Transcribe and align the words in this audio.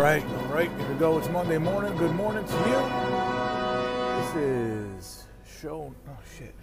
Right, 0.00 0.24
all 0.24 0.54
right, 0.54 0.70
here 0.78 0.88
we 0.88 0.94
go. 0.94 1.18
It's 1.18 1.28
Monday 1.28 1.58
morning. 1.58 1.94
Good 1.98 2.14
morning 2.14 2.42
to 2.42 2.54
you. 2.54 2.80
This 4.16 4.34
is 4.34 5.26
show. 5.60 5.94
Oh 6.08 6.18
shit! 6.38 6.54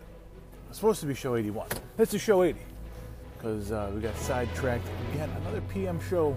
It's 0.70 0.80
supposed 0.80 1.02
to 1.02 1.05
be 1.05 1.13
show 1.13 1.36
81. 1.36 1.68
This 1.98 2.16
is 2.16 2.21
show 2.21 2.41
80 2.41 2.58
because 3.38 3.71
uh, 3.71 3.91
we 3.94 4.02
got 4.02 4.18
sidetracked 4.18 4.88
again. 5.13 5.30
Another 5.41 5.62
PM 5.70 6.00
show 6.09 6.36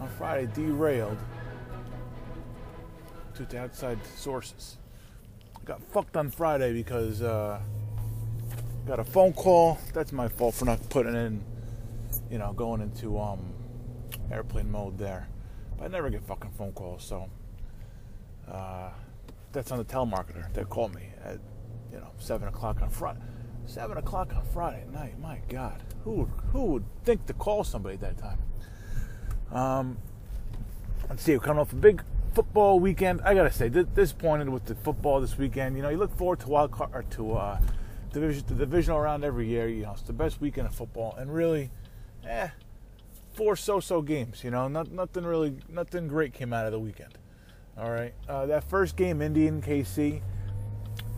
on 0.00 0.08
Friday 0.16 0.50
derailed 0.54 1.18
due 3.36 3.44
to 3.44 3.58
outside 3.58 3.98
sources. 4.16 4.78
Got 5.66 5.82
fucked 5.82 6.16
on 6.16 6.30
Friday 6.30 6.72
because 6.72 7.20
uh, 7.20 7.60
got 8.86 8.98
a 8.98 9.04
phone 9.04 9.34
call. 9.34 9.76
That's 9.92 10.12
my 10.12 10.28
fault 10.28 10.54
for 10.54 10.64
not 10.64 10.88
putting 10.88 11.14
in, 11.14 11.44
you 12.30 12.38
know, 12.38 12.54
going 12.54 12.80
into 12.80 13.20
um, 13.20 13.52
airplane 14.32 14.70
mode 14.70 14.96
there. 14.96 15.28
But 15.78 15.84
I 15.84 15.88
never 15.88 16.10
get 16.10 16.24
fucking 16.24 16.50
phone 16.50 16.72
calls, 16.72 17.04
so 17.04 17.28
uh, 18.50 18.90
that's 19.52 19.70
on 19.70 19.78
the 19.78 19.84
telemarketer 19.84 20.52
that 20.52 20.68
called 20.68 20.94
me 20.94 21.08
at 21.24 21.38
you 21.92 21.98
know 21.98 22.10
seven 22.18 22.48
o'clock 22.48 22.82
on 22.82 22.90
Friday. 22.90 23.20
Seven 23.66 23.96
o'clock 23.96 24.34
on 24.34 24.42
Friday 24.52 24.84
night. 24.92 25.18
My 25.20 25.40
God, 25.48 25.82
who 26.04 26.24
who 26.52 26.64
would 26.66 26.84
think 27.04 27.26
to 27.26 27.32
call 27.32 27.64
somebody 27.64 27.94
at 27.94 28.00
that 28.00 28.18
time? 28.18 28.38
Um, 29.52 29.98
let's 31.08 31.22
see. 31.22 31.32
We're 31.32 31.40
coming 31.40 31.60
off 31.60 31.72
a 31.72 31.76
big 31.76 32.02
football 32.34 32.80
weekend. 32.80 33.20
I 33.22 33.34
gotta 33.34 33.52
say, 33.52 33.68
disappointed 33.68 34.48
with 34.48 34.64
the 34.64 34.74
football 34.74 35.20
this 35.20 35.38
weekend. 35.38 35.76
You 35.76 35.82
know, 35.82 35.90
you 35.90 35.96
look 35.96 36.16
forward 36.16 36.40
to 36.40 36.48
wild 36.48 36.72
card 36.72 36.90
or 36.92 37.02
to 37.02 37.34
uh, 37.34 37.60
division, 38.12 38.44
the 38.48 38.54
divisional 38.54 39.00
round 39.00 39.22
every 39.22 39.46
year. 39.46 39.68
You 39.68 39.84
know, 39.84 39.92
it's 39.92 40.02
the 40.02 40.12
best 40.12 40.40
weekend 40.40 40.66
of 40.66 40.74
football, 40.74 41.14
and 41.16 41.32
really, 41.32 41.70
eh 42.26 42.48
four 43.38 43.54
so-so 43.54 44.02
games. 44.02 44.42
You 44.42 44.50
know, 44.50 44.66
not, 44.66 44.90
nothing 44.90 45.24
really, 45.24 45.56
nothing 45.68 46.08
great 46.08 46.34
came 46.34 46.52
out 46.52 46.66
of 46.66 46.72
the 46.72 46.78
weekend. 46.80 47.16
All 47.78 47.88
right, 47.88 48.12
uh, 48.28 48.46
that 48.46 48.64
first 48.64 48.96
game, 48.96 49.22
Indian 49.22 49.62
KC. 49.62 50.20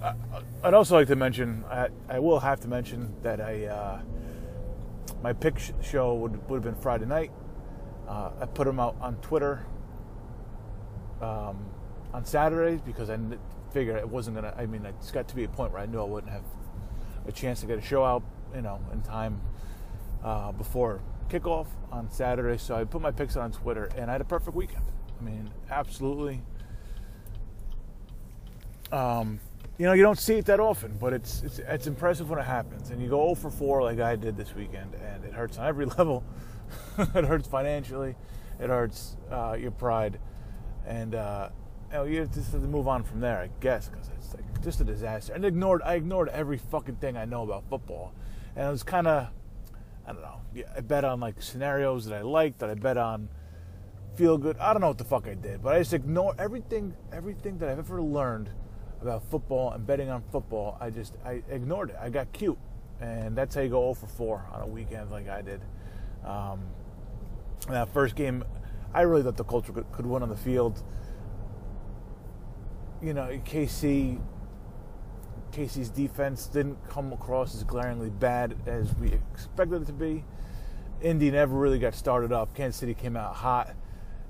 I, 0.02 0.14
would 0.62 0.74
also 0.74 0.96
like 0.96 1.08
to 1.08 1.16
mention, 1.16 1.64
I, 1.70 1.88
I, 2.08 2.18
will 2.18 2.40
have 2.40 2.60
to 2.60 2.68
mention 2.68 3.14
that 3.22 3.40
I 3.40 3.64
uh, 3.64 4.02
my 5.22 5.32
pick 5.32 5.58
show 5.82 6.14
would 6.14 6.48
would 6.48 6.56
have 6.56 6.62
been 6.62 6.80
Friday 6.82 7.06
night. 7.06 7.32
Uh, 8.06 8.30
I 8.40 8.46
put 8.46 8.66
them 8.66 8.78
out 8.78 8.96
on 9.00 9.16
Twitter 9.16 9.64
um, 11.22 11.64
on 12.12 12.26
Saturdays 12.26 12.82
because 12.82 13.08
I 13.08 13.18
figured 13.72 13.96
it 13.96 14.08
wasn't 14.08 14.36
gonna. 14.36 14.54
I 14.58 14.66
mean, 14.66 14.84
it's 14.84 15.10
got 15.10 15.26
to 15.28 15.34
be 15.34 15.44
a 15.44 15.48
point 15.48 15.72
where 15.72 15.80
I 15.80 15.86
knew 15.86 16.00
I 16.00 16.04
wouldn't 16.04 16.32
have 16.32 16.44
a 17.26 17.32
chance 17.32 17.60
to 17.60 17.66
get 17.66 17.78
a 17.78 17.82
show 17.82 18.04
out, 18.04 18.22
you 18.54 18.60
know, 18.60 18.78
in 18.92 19.00
time 19.00 19.40
uh, 20.22 20.52
before 20.52 21.00
kickoff 21.30 21.66
on 21.92 22.10
Saturday, 22.10 22.58
so 22.58 22.74
I 22.74 22.84
put 22.84 23.00
my 23.00 23.10
picks 23.10 23.36
on 23.36 23.52
Twitter, 23.52 23.88
and 23.96 24.10
I 24.10 24.12
had 24.14 24.20
a 24.20 24.24
perfect 24.24 24.56
weekend. 24.56 24.84
I 25.18 25.22
mean, 25.22 25.50
absolutely. 25.70 26.42
Um, 28.90 29.38
you 29.78 29.86
know, 29.86 29.92
you 29.92 30.02
don't 30.02 30.18
see 30.18 30.34
it 30.34 30.46
that 30.46 30.60
often, 30.60 30.96
but 31.00 31.12
it's, 31.12 31.42
it's 31.42 31.58
it's 31.60 31.86
impressive 31.86 32.28
when 32.28 32.38
it 32.38 32.44
happens. 32.44 32.90
And 32.90 33.00
you 33.00 33.08
go 33.08 33.22
0 33.22 33.34
for 33.36 33.50
4 33.50 33.82
like 33.82 34.00
I 34.00 34.16
did 34.16 34.36
this 34.36 34.54
weekend, 34.54 34.94
and 34.94 35.24
it 35.24 35.32
hurts 35.32 35.56
on 35.58 35.66
every 35.66 35.86
level. 35.98 36.24
it 36.98 37.24
hurts 37.24 37.48
financially, 37.48 38.16
it 38.58 38.68
hurts 38.68 39.16
uh, 39.30 39.56
your 39.58 39.70
pride, 39.70 40.18
and 40.86 41.14
uh, 41.14 41.48
you, 41.90 41.94
know, 41.94 42.04
you 42.04 42.26
just 42.26 42.52
have 42.52 42.60
to 42.60 42.68
move 42.68 42.88
on 42.88 43.02
from 43.04 43.20
there, 43.20 43.38
I 43.38 43.50
guess, 43.60 43.88
because 43.88 44.10
it's 44.16 44.34
like 44.34 44.62
just 44.62 44.80
a 44.80 44.84
disaster. 44.84 45.32
And 45.32 45.44
ignored 45.44 45.82
I 45.84 45.94
ignored 45.94 46.28
every 46.28 46.58
fucking 46.58 46.96
thing 46.96 47.16
I 47.16 47.24
know 47.24 47.42
about 47.42 47.64
football, 47.70 48.12
and 48.56 48.66
it 48.66 48.70
was 48.70 48.82
kind 48.82 49.06
of 49.06 49.28
I 50.10 50.12
don't 50.12 50.22
know. 50.22 50.64
I 50.76 50.80
bet 50.80 51.04
on 51.04 51.20
like 51.20 51.40
scenarios 51.40 52.04
that 52.06 52.18
I 52.18 52.22
liked, 52.22 52.58
that 52.58 52.70
I 52.70 52.74
bet 52.74 52.96
on 52.96 53.28
feel 54.16 54.36
good. 54.38 54.56
I 54.58 54.72
don't 54.72 54.80
know 54.80 54.88
what 54.88 54.98
the 54.98 55.04
fuck 55.04 55.28
I 55.28 55.34
did, 55.34 55.62
but 55.62 55.76
I 55.76 55.78
just 55.78 55.92
ignore 55.94 56.34
everything, 56.36 56.94
everything 57.12 57.58
that 57.58 57.68
I've 57.68 57.78
ever 57.78 58.02
learned 58.02 58.50
about 59.00 59.22
football 59.30 59.70
and 59.70 59.86
betting 59.86 60.10
on 60.10 60.24
football. 60.32 60.76
I 60.80 60.90
just 60.90 61.14
I 61.24 61.42
ignored 61.48 61.90
it. 61.90 61.96
I 62.00 62.10
got 62.10 62.32
cute, 62.32 62.58
and 63.00 63.36
that's 63.38 63.54
how 63.54 63.60
you 63.60 63.68
go 63.68 63.82
0 63.82 63.94
for 63.94 64.06
4 64.08 64.46
on 64.52 64.62
a 64.62 64.66
weekend 64.66 65.12
like 65.12 65.28
I 65.28 65.42
did. 65.42 65.60
Um, 66.24 66.62
that 67.68 67.92
first 67.94 68.16
game, 68.16 68.42
I 68.92 69.02
really 69.02 69.22
thought 69.22 69.36
the 69.36 69.44
Colts 69.44 69.70
could, 69.70 69.92
could 69.92 70.06
win 70.06 70.24
on 70.24 70.28
the 70.28 70.36
field. 70.36 70.82
You 73.00 73.14
know, 73.14 73.28
KC 73.44 74.20
KC's 75.52 75.90
defense 75.90 76.46
didn't 76.46 76.76
come 76.88 77.12
across 77.12 77.54
as 77.54 77.64
glaringly 77.64 78.10
bad 78.10 78.56
as 78.66 78.94
we 78.96 79.12
expected 79.12 79.82
it 79.82 79.86
to 79.86 79.92
be. 79.92 80.24
Indy 81.02 81.30
never 81.30 81.56
really 81.56 81.78
got 81.78 81.94
started 81.94 82.32
up. 82.32 82.54
Kansas 82.54 82.78
City 82.78 82.94
came 82.94 83.16
out 83.16 83.34
hot, 83.34 83.74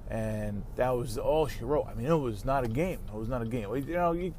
and 0.08 0.62
that 0.76 0.90
was 0.90 1.18
all 1.18 1.46
she 1.48 1.64
wrote. 1.64 1.86
I 1.88 1.94
mean, 1.94 2.06
it 2.06 2.14
was 2.14 2.44
not 2.44 2.64
a 2.64 2.68
game. 2.68 3.00
It 3.08 3.14
was 3.14 3.28
not 3.28 3.42
a 3.42 3.46
game. 3.46 3.74
You 3.74 3.94
know, 3.94 4.12
you, 4.12 4.34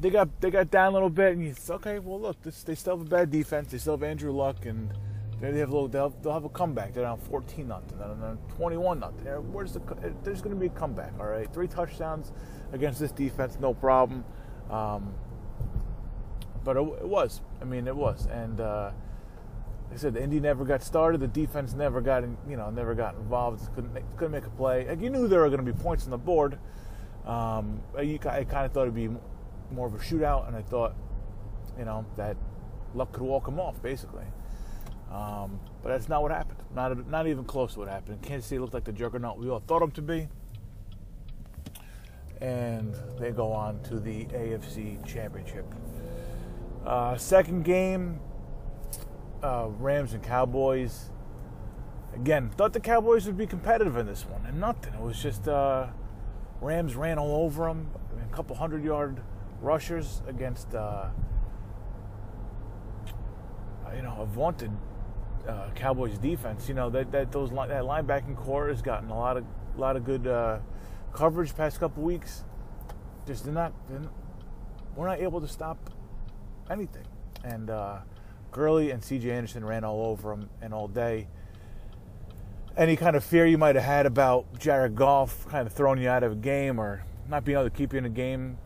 they 0.00 0.10
got 0.10 0.40
they 0.40 0.50
got 0.50 0.70
down 0.70 0.92
a 0.92 0.94
little 0.94 1.10
bit, 1.10 1.32
and 1.32 1.44
you 1.44 1.54
okay, 1.68 1.98
well, 1.98 2.20
look, 2.20 2.42
this, 2.42 2.62
they 2.62 2.74
still 2.74 2.96
have 2.96 3.06
a 3.06 3.10
bad 3.10 3.30
defense. 3.30 3.70
They 3.70 3.78
still 3.78 3.94
have 3.94 4.02
Andrew 4.02 4.32
Luck, 4.32 4.64
and 4.66 4.92
they 5.40 5.58
have 5.58 5.70
a 5.70 5.72
little, 5.72 5.88
they'll, 5.88 6.10
they'll 6.22 6.32
have 6.32 6.44
a 6.44 6.48
comeback. 6.48 6.94
They're 6.94 7.04
down 7.04 7.18
14 7.18 7.68
nothing, 7.68 7.98
then 7.98 8.38
21 8.56 9.00
nothing. 9.00 9.24
Where's 9.52 9.72
the? 9.72 9.80
There's 10.22 10.40
going 10.40 10.54
to 10.54 10.60
be 10.60 10.66
a 10.66 10.70
comeback. 10.70 11.12
All 11.18 11.26
right, 11.26 11.52
three 11.52 11.68
touchdowns 11.68 12.32
against 12.72 13.00
this 13.00 13.12
defense, 13.12 13.58
no 13.60 13.74
problem. 13.74 14.24
Um, 14.70 15.14
but 16.64 16.76
it, 16.76 16.82
was. 16.82 17.42
I 17.60 17.64
mean, 17.64 17.86
it 17.86 17.94
was. 17.94 18.26
And 18.26 18.60
uh, 18.60 18.90
like 19.88 19.94
I 19.94 19.96
said, 19.96 20.14
the 20.14 20.22
Indy 20.22 20.40
never 20.40 20.64
got 20.64 20.82
started. 20.82 21.20
The 21.20 21.28
defense 21.28 21.74
never 21.74 22.00
got, 22.00 22.24
in, 22.24 22.36
you 22.48 22.56
know, 22.56 22.70
never 22.70 22.94
got 22.94 23.14
involved. 23.16 23.72
Couldn't 23.74 23.92
make, 23.92 24.04
couldn't 24.16 24.32
make 24.32 24.46
a 24.46 24.50
play. 24.50 24.88
Like 24.88 25.00
you 25.00 25.10
knew 25.10 25.28
there 25.28 25.40
were 25.40 25.50
going 25.50 25.64
to 25.64 25.72
be 25.72 25.78
points 25.78 26.04
on 26.04 26.10
the 26.10 26.18
board. 26.18 26.58
Um, 27.26 27.82
I, 27.96 28.18
I 28.26 28.44
kind 28.44 28.66
of 28.66 28.72
thought 28.72 28.82
it'd 28.82 28.94
be 28.94 29.10
more 29.70 29.86
of 29.86 29.94
a 29.94 29.98
shootout, 29.98 30.48
and 30.48 30.56
I 30.56 30.62
thought, 30.62 30.94
you 31.78 31.84
know, 31.84 32.04
that 32.16 32.36
luck 32.94 33.12
could 33.12 33.22
walk 33.22 33.44
them 33.44 33.60
off, 33.60 33.80
basically. 33.82 34.24
Um, 35.10 35.60
but 35.82 35.90
that's 35.90 36.08
not 36.08 36.22
what 36.22 36.32
happened. 36.32 36.58
Not 36.74 37.08
not 37.08 37.26
even 37.26 37.44
close 37.44 37.74
to 37.74 37.80
what 37.80 37.88
happened. 37.88 38.20
Kansas 38.22 38.48
City 38.48 38.58
looked 38.58 38.74
like 38.74 38.84
the 38.84 38.92
juggernaut 38.92 39.38
we 39.38 39.48
all 39.48 39.60
thought 39.60 39.80
them 39.80 39.92
to 39.92 40.02
be. 40.02 40.28
And 42.40 42.94
they 43.18 43.30
go 43.30 43.52
on 43.52 43.80
to 43.84 44.00
the 44.00 44.24
AFC 44.26 45.04
Championship. 45.06 45.66
Uh, 46.84 47.16
second 47.16 47.64
game, 47.64 48.20
uh, 49.42 49.68
Rams 49.78 50.12
and 50.12 50.22
Cowboys. 50.22 51.10
Again, 52.14 52.50
thought 52.50 52.74
the 52.74 52.80
Cowboys 52.80 53.26
would 53.26 53.38
be 53.38 53.46
competitive 53.46 53.96
in 53.96 54.06
this 54.06 54.26
one, 54.26 54.44
and 54.46 54.60
nothing. 54.60 54.92
It 54.92 55.00
was 55.00 55.20
just 55.20 55.48
uh, 55.48 55.86
Rams 56.60 56.94
ran 56.94 57.18
all 57.18 57.44
over 57.44 57.66
them. 57.66 57.90
A 58.22 58.34
couple 58.34 58.54
hundred 58.54 58.84
yard 58.84 59.20
rushers 59.62 60.20
against, 60.28 60.74
uh, 60.74 61.06
you 63.96 64.02
know, 64.02 64.16
a 64.20 64.26
vaunted 64.26 64.70
uh, 65.48 65.70
Cowboys 65.74 66.18
defense. 66.18 66.68
You 66.68 66.74
know 66.74 66.90
that 66.90 67.10
that 67.12 67.32
those 67.32 67.48
that 67.50 67.82
linebacking 67.82 68.36
corps 68.36 68.68
has 68.68 68.82
gotten 68.82 69.08
a 69.08 69.18
lot 69.18 69.38
of 69.38 69.44
a 69.74 69.80
lot 69.80 69.96
of 69.96 70.04
good 70.04 70.26
uh, 70.26 70.58
coverage 71.14 71.56
past 71.56 71.80
couple 71.80 72.02
weeks. 72.02 72.44
Just 73.26 73.46
did 73.46 73.54
not, 73.54 73.72
did 73.88 74.02
not, 74.02 74.12
we're 74.94 75.06
not 75.06 75.18
able 75.18 75.40
to 75.40 75.48
stop 75.48 75.78
anything. 76.70 77.04
And 77.44 77.70
uh, 77.70 77.98
Gurley 78.52 78.90
and 78.90 79.02
C.J. 79.02 79.30
Anderson 79.30 79.64
ran 79.64 79.84
all 79.84 80.06
over 80.06 80.32
him 80.32 80.48
and 80.62 80.72
all 80.72 80.88
day. 80.88 81.28
Any 82.76 82.96
kind 82.96 83.14
of 83.16 83.22
fear 83.24 83.46
you 83.46 83.58
might 83.58 83.76
have 83.76 83.84
had 83.84 84.06
about 84.06 84.58
Jared 84.58 84.96
Goff 84.96 85.46
kind 85.48 85.66
of 85.66 85.72
throwing 85.72 86.00
you 86.00 86.08
out 86.08 86.22
of 86.22 86.32
a 86.32 86.36
game 86.36 86.78
or 86.78 87.04
not 87.28 87.44
being 87.44 87.56
able 87.56 87.68
to 87.68 87.76
keep 87.76 87.92
you 87.92 87.98
in 87.98 88.04
a 88.04 88.10
game, 88.10 88.58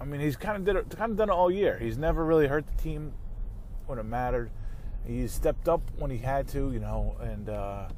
I 0.00 0.04
mean, 0.04 0.20
he's 0.20 0.36
kind 0.36 0.56
of 0.56 0.64
did 0.64 0.76
it, 0.76 0.96
kind 0.96 1.10
of 1.10 1.16
done 1.16 1.28
it 1.28 1.32
all 1.32 1.50
year. 1.50 1.78
He's 1.78 1.98
never 1.98 2.24
really 2.24 2.46
hurt 2.46 2.66
the 2.66 2.82
team 2.82 3.12
when 3.86 3.98
it 3.98 4.04
mattered. 4.04 4.50
He's 5.06 5.32
stepped 5.32 5.68
up 5.68 5.82
when 5.98 6.10
he 6.10 6.18
had 6.18 6.48
to, 6.48 6.72
you 6.72 6.78
know, 6.78 7.16
and 7.20 7.48
uh, 7.48 7.88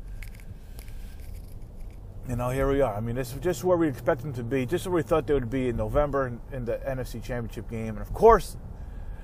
you 2.28 2.36
know, 2.36 2.50
here 2.50 2.70
we 2.70 2.80
are. 2.80 2.94
I 2.94 3.00
mean, 3.00 3.16
this 3.16 3.32
is 3.32 3.40
just 3.40 3.64
where 3.64 3.76
we 3.76 3.88
expect 3.88 4.22
them 4.22 4.32
to 4.34 4.42
be, 4.42 4.66
just 4.66 4.86
where 4.86 4.94
we 4.94 5.02
thought 5.02 5.26
they 5.26 5.34
would 5.34 5.50
be 5.50 5.68
in 5.68 5.76
November 5.76 6.38
in 6.52 6.64
the 6.64 6.78
NFC 6.78 7.22
Championship 7.22 7.68
game, 7.68 7.90
and 7.90 8.00
of 8.00 8.12
course, 8.12 8.56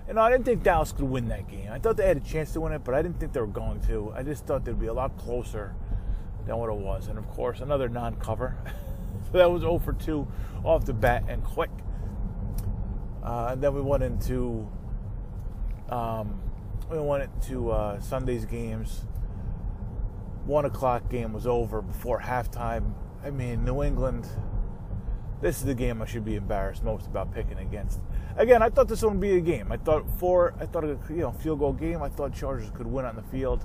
you 0.09 0.15
know, 0.15 0.23
I 0.23 0.31
didn't 0.31 0.47
think 0.47 0.63
Dallas 0.63 0.91
could 0.91 1.05
win 1.05 1.29
that 1.29 1.49
game. 1.49 1.69
I 1.71 1.79
thought 1.79 1.99
they 1.99 2.09
had 2.09 2.17
a 2.17 2.21
chance 2.21 2.53
to 2.55 2.63
win 2.63 2.73
it, 2.73 2.83
but 2.83 2.95
I 2.95 3.03
didn't 3.03 3.21
think 3.21 3.35
they 3.35 3.41
were 3.41 3.47
going 3.47 3.81
to. 3.83 4.11
I 4.17 4.23
just 4.23 4.47
thought 4.47 4.65
they'd 4.65 4.79
be 4.79 4.87
a 4.87 4.93
lot 4.95 5.19
closer 5.19 5.75
than 6.47 6.57
what 6.57 6.71
it 6.71 6.77
was. 6.77 7.09
And 7.09 7.19
of 7.19 7.29
course, 7.29 7.61
another 7.61 7.91
non-cover. 7.91 8.57
so 9.31 9.39
that 9.39 9.51
was 9.51 9.61
0 9.61 9.79
for 9.81 9.93
2 9.93 10.27
off 10.65 10.87
the 10.87 10.95
bat 10.95 11.25
and 11.29 11.45
quick. 11.45 11.71
Uh, 13.23 13.51
and 13.53 13.63
then 13.63 13.75
we 13.75 13.83
went 13.83 14.03
into 14.03 14.67
um, 15.91 16.41
we 16.91 16.99
went 16.99 17.25
into 17.25 17.71
uh, 17.71 18.01
Sunday's 18.01 18.47
games. 18.47 19.05
One 20.47 20.65
o'clock 20.65 21.11
game 21.11 21.35
was 21.35 21.47
over 21.47 21.83
before 21.83 22.21
halftime. 22.21 22.95
I 23.23 23.31
mean, 23.31 23.65
New 23.65 23.83
England. 23.83 24.27
This 25.41 25.59
is 25.59 25.65
the 25.65 25.75
game 25.75 26.03
I 26.03 26.07
should 26.07 26.25
be 26.25 26.35
embarrassed 26.35 26.83
most 26.83 27.07
about 27.07 27.33
picking 27.33 27.59
against 27.59 28.01
again, 28.37 28.63
I 28.63 28.71
thought 28.71 28.89
this 28.89 29.03
would 29.03 29.21
be 29.21 29.37
a 29.37 29.41
game. 29.41 29.71
I 29.71 29.77
thought 29.77 30.09
four, 30.19 30.55
I 30.61 30.67
thought 30.67 30.85
a 30.85 30.99
you 31.11 31.17
know 31.17 31.33
field 31.33 31.59
goal 31.59 31.73
game. 31.73 32.03
I 32.03 32.09
thought 32.09 32.35
Chargers 32.35 32.71
could 32.71 32.87
win 32.87 33.05
on 33.05 33.17
the 33.17 33.23
field. 33.23 33.65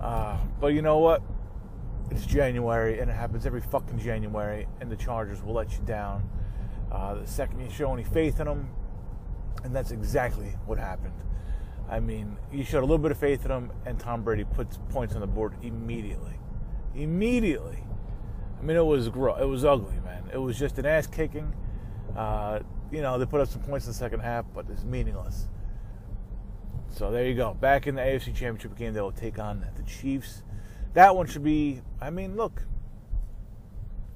Uh, 0.00 0.38
but 0.60 0.68
you 0.68 0.82
know 0.82 0.98
what? 0.98 1.22
it's 2.10 2.26
January 2.26 3.00
and 3.00 3.10
it 3.10 3.14
happens 3.14 3.46
every 3.46 3.60
fucking 3.60 3.98
January, 3.98 4.66
and 4.80 4.90
the 4.90 4.96
Chargers 4.96 5.42
will 5.42 5.54
let 5.54 5.72
you 5.72 5.80
down. 5.84 6.28
Uh, 6.92 7.14
the 7.14 7.26
second 7.26 7.60
you 7.60 7.70
show 7.70 7.92
any 7.92 8.04
faith 8.04 8.40
in 8.40 8.46
them, 8.46 8.68
and 9.64 9.74
that's 9.74 9.90
exactly 9.90 10.54
what 10.66 10.78
happened. 10.78 11.14
I 11.88 12.00
mean, 12.00 12.36
you 12.52 12.64
showed 12.64 12.80
a 12.80 12.86
little 12.86 12.98
bit 12.98 13.10
of 13.10 13.18
faith 13.18 13.42
in 13.42 13.48
them, 13.48 13.72
and 13.84 13.98
Tom 13.98 14.22
Brady 14.22 14.44
puts 14.44 14.78
points 14.90 15.14
on 15.14 15.20
the 15.20 15.26
board 15.26 15.54
immediately. 15.62 16.38
Immediately. 16.94 17.84
I 18.58 18.62
mean, 18.62 18.76
it 18.76 18.84
was 18.84 19.08
gro- 19.08 19.36
it 19.36 19.46
was 19.46 19.64
ugly, 19.64 19.96
man. 20.04 20.24
It 20.32 20.38
was 20.38 20.58
just 20.58 20.78
an 20.78 20.86
ass 20.86 21.06
kicking. 21.06 21.52
Uh, 22.16 22.60
you 22.90 23.02
know, 23.02 23.18
they 23.18 23.26
put 23.26 23.40
up 23.40 23.48
some 23.48 23.62
points 23.62 23.86
in 23.86 23.90
the 23.90 23.98
second 23.98 24.20
half, 24.20 24.44
but 24.54 24.66
it's 24.70 24.84
meaningless. 24.84 25.48
So 26.90 27.10
there 27.10 27.26
you 27.26 27.34
go. 27.34 27.54
Back 27.54 27.86
in 27.86 27.96
the 27.96 28.02
AFC 28.02 28.26
Championship 28.26 28.76
game, 28.76 28.94
they 28.94 29.00
will 29.00 29.10
take 29.10 29.38
on 29.38 29.66
the 29.76 29.82
Chiefs. 29.82 30.42
That 30.92 31.16
one 31.16 31.26
should 31.26 31.42
be. 31.42 31.82
I 32.00 32.10
mean, 32.10 32.36
look, 32.36 32.62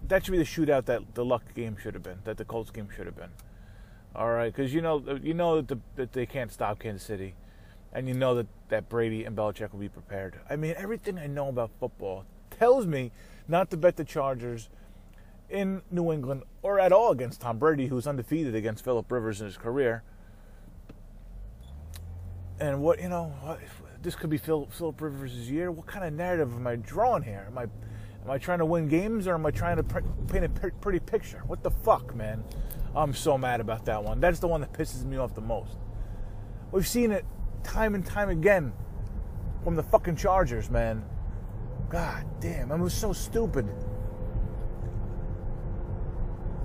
that 0.06 0.25
should 0.25 0.32
be 0.32 0.38
the 0.38 0.44
shootout 0.44 0.84
that 0.87 1.14
the 1.14 1.25
Luck 1.25 1.55
game 1.55 1.76
should 1.81 1.94
have 1.94 2.02
been, 2.02 2.20
that 2.25 2.37
the 2.37 2.44
Colts 2.44 2.70
game 2.70 2.88
should 2.94 3.06
have 3.06 3.17
been. 3.17 3.31
All 4.14 4.31
right, 4.31 4.52
because 4.55 4.73
you 4.73 4.81
know 4.81 5.02
you 5.23 5.34
know 5.34 5.56
that, 5.56 5.69
the, 5.69 5.79
that 5.96 6.12
they 6.12 6.25
can't 6.25 6.52
stop 6.52 6.79
Kansas 6.79 7.02
City, 7.06 7.34
and 7.93 8.08
you 8.08 8.14
know 8.14 8.34
that 8.37 8.46
that 8.69 8.88
Brady 8.88 9.25
and 9.25 9.37
Belichick 9.37 9.73
will 9.73 9.81
be 9.81 9.88
prepared. 9.88 10.41
I 10.49 10.56
mean, 10.56 10.75
everything 10.76 11.19
I 11.19 11.26
know 11.26 11.49
about 11.49 11.70
football 11.79 12.25
tells 12.50 12.87
me 12.87 13.12
not 13.48 13.70
to 13.70 13.76
bet 13.76 13.96
the 13.96 14.04
Chargers 14.04 14.68
in 15.48 15.82
New 15.90 16.12
England 16.12 16.42
or 16.62 16.78
at 16.78 16.92
all 16.92 17.10
against 17.10 17.40
Tom 17.40 17.58
Brady, 17.58 17.86
who's 17.86 18.06
undefeated 18.06 18.54
against 18.54 18.84
Philip 18.84 19.10
Rivers 19.10 19.40
in 19.40 19.46
his 19.46 19.56
career. 19.56 20.02
And 22.60 22.82
what 22.82 23.00
you 23.00 23.08
know, 23.08 23.32
what, 23.42 23.60
this 24.02 24.14
could 24.14 24.30
be 24.30 24.38
Phil, 24.38 24.68
Philip 24.70 25.00
Rivers' 25.00 25.50
year. 25.50 25.70
What 25.70 25.86
kind 25.86 26.04
of 26.04 26.12
narrative 26.12 26.52
am 26.52 26.66
I 26.66 26.76
drawing 26.76 27.22
here? 27.22 27.46
Am 27.48 27.56
I 27.56 27.62
am 27.62 28.30
I 28.30 28.38
trying 28.38 28.58
to 28.58 28.66
win 28.66 28.88
games 28.88 29.26
or 29.26 29.34
am 29.34 29.46
I 29.46 29.50
trying 29.50 29.76
to 29.76 29.82
paint 29.82 30.44
a 30.44 30.48
pretty 30.48 31.00
picture? 31.00 31.42
What 31.46 31.62
the 31.62 31.70
fuck, 31.70 32.14
man? 32.14 32.44
I'm 32.94 33.14
so 33.14 33.38
mad 33.38 33.60
about 33.60 33.84
that 33.86 34.02
one. 34.02 34.20
That's 34.20 34.40
the 34.40 34.48
one 34.48 34.60
that 34.60 34.72
pisses 34.72 35.04
me 35.04 35.16
off 35.16 35.34
the 35.34 35.40
most. 35.40 35.76
We've 36.72 36.86
seen 36.86 37.12
it 37.12 37.24
time 37.62 37.94
and 37.94 38.04
time 38.04 38.28
again 38.28 38.72
from 39.62 39.76
the 39.76 39.82
fucking 39.82 40.16
Chargers, 40.16 40.70
man. 40.70 41.04
God 41.88 42.26
damn, 42.40 42.70
I 42.70 42.76
was 42.76 42.93
so 42.93 43.12
stupid. 43.12 43.67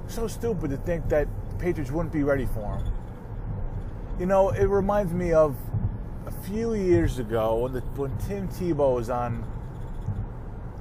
So 0.08 0.28
stupid 0.28 0.72
to 0.72 0.78
think 0.78 1.08
that 1.10 1.28
Patriots 1.60 1.92
wouldn't 1.92 2.14
be 2.14 2.24
ready 2.24 2.46
for 2.46 2.78
him. 2.78 2.92
You 4.20 4.26
know, 4.26 4.50
it 4.50 4.66
reminds 4.66 5.14
me 5.14 5.34
of 5.34 5.56
a 6.26 6.32
few 6.32 6.74
years 6.74 7.20
ago 7.20 7.56
when 7.56 7.74
the, 7.74 7.80
when 7.96 8.16
Tim 8.20 8.48
Tebow 8.50 8.96
was 8.96 9.10
on 9.10 9.44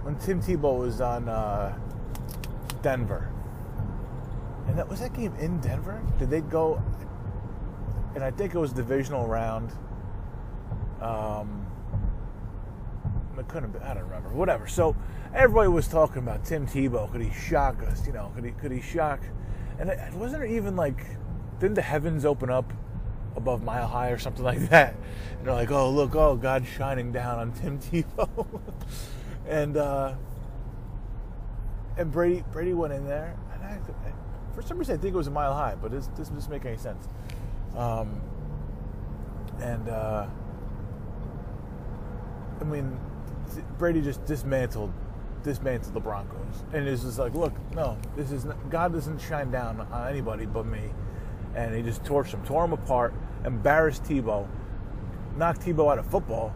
when 0.03 0.17
Tim 0.17 0.43
Tebow 0.43 0.81
was 0.81 1.01
on 1.01 1.29
uh, 1.29 1.79
Denver. 2.83 3.31
And 4.67 4.77
that 4.77 4.89
was 4.89 5.01
that 5.01 5.15
game 5.15 5.35
in 5.37 5.61
Denver? 5.61 6.03
Did 6.19 6.31
they 6.31 6.41
go? 6.41 6.83
And 8.15 8.25
I 8.25 8.31
think 8.31 8.55
it 8.55 8.59
was 8.59 8.73
divisional 8.73 9.27
round. 9.27 9.73
Um, 11.01 11.62
it 13.39 13.49
couldn't 13.49 13.73
have 13.73 13.73
been. 13.73 13.83
I 13.83 13.95
don't 13.95 14.05
remember. 14.05 14.31
Whatever. 14.31 14.67
So 14.67 14.97
everybody 15.35 15.69
was 15.69 15.89
talking 15.89 16.19
about 16.19 16.45
Tim 16.45 16.67
Tebow. 16.67 17.11
Could 17.11 17.23
he 17.23 17.33
shock 17.33 17.83
us? 17.83 18.07
You 18.07 18.13
know, 18.13 18.33
could 18.35 18.45
he 18.45 18.51
could 18.53 18.73
he 18.73 18.81
shock? 18.81 19.21
And 19.79 19.91
it, 19.91 20.15
wasn't 20.15 20.45
even 20.51 20.77
like 20.77 21.07
didn't 21.59 21.75
the 21.75 21.83
heavens 21.83 22.25
open 22.25 22.51
up 22.51 22.73
above 23.37 23.63
mile 23.63 23.87
high 23.87 24.11
or 24.11 24.19
something 24.19 24.45
like 24.45 24.69
that? 24.71 24.95
And 25.39 25.47
they're 25.47 25.55
like, 25.55 25.71
oh 25.71 25.91
look, 25.91 26.15
oh 26.15 26.37
God's 26.37 26.69
shining 26.69 27.13
down 27.13 27.39
on 27.39 27.53
Tim 27.53 27.79
Tebow, 27.81 28.61
and 29.49 29.77
uh, 29.77 30.15
and 31.97 32.11
Brady 32.11 32.45
Brady 32.53 32.75
went 32.75 32.93
in 32.93 33.07
there, 33.07 33.37
and 33.55 33.63
I, 33.65 33.79
for 34.55 34.63
some 34.63 34.79
reason 34.79 34.97
I 34.97 35.01
think 35.01 35.15
it 35.15 35.17
was 35.17 35.29
a 35.29 35.33
mile 35.33 35.55
high, 35.55 35.75
but 35.81 35.91
this 35.91 36.09
doesn't 36.09 36.49
make 36.51 36.65
any 36.65 36.77
sense. 36.77 37.09
Um, 37.77 38.21
and 39.61 39.89
uh, 39.89 40.27
I 42.61 42.65
mean, 42.65 42.99
Brady 43.79 44.01
just 44.01 44.25
dismantled 44.25 44.93
dismantled 45.43 45.93
the 45.95 46.01
Broncos, 46.01 46.63
and 46.73 46.87
it's 46.87 47.03
just 47.03 47.19
like, 47.19 47.35
look, 47.35 47.53
no, 47.75 47.99
this 48.17 48.31
is 48.31 48.45
not, 48.45 48.71
God 48.71 48.93
doesn't 48.93 49.21
shine 49.21 49.51
down 49.51 49.81
on 49.81 50.09
anybody 50.09 50.47
but 50.47 50.67
me, 50.67 50.93
and 51.55 51.75
he 51.75 51.83
just 51.83 52.05
torched 52.05 52.31
them, 52.31 52.45
tore 52.45 52.63
them 52.63 52.73
apart, 52.73 53.13
embarrassed 53.45 54.05
Tebow, 54.05 54.47
knocked 55.37 55.63
Tebow 55.63 55.91
out 55.91 55.99
of 55.99 56.07
football. 56.07 56.55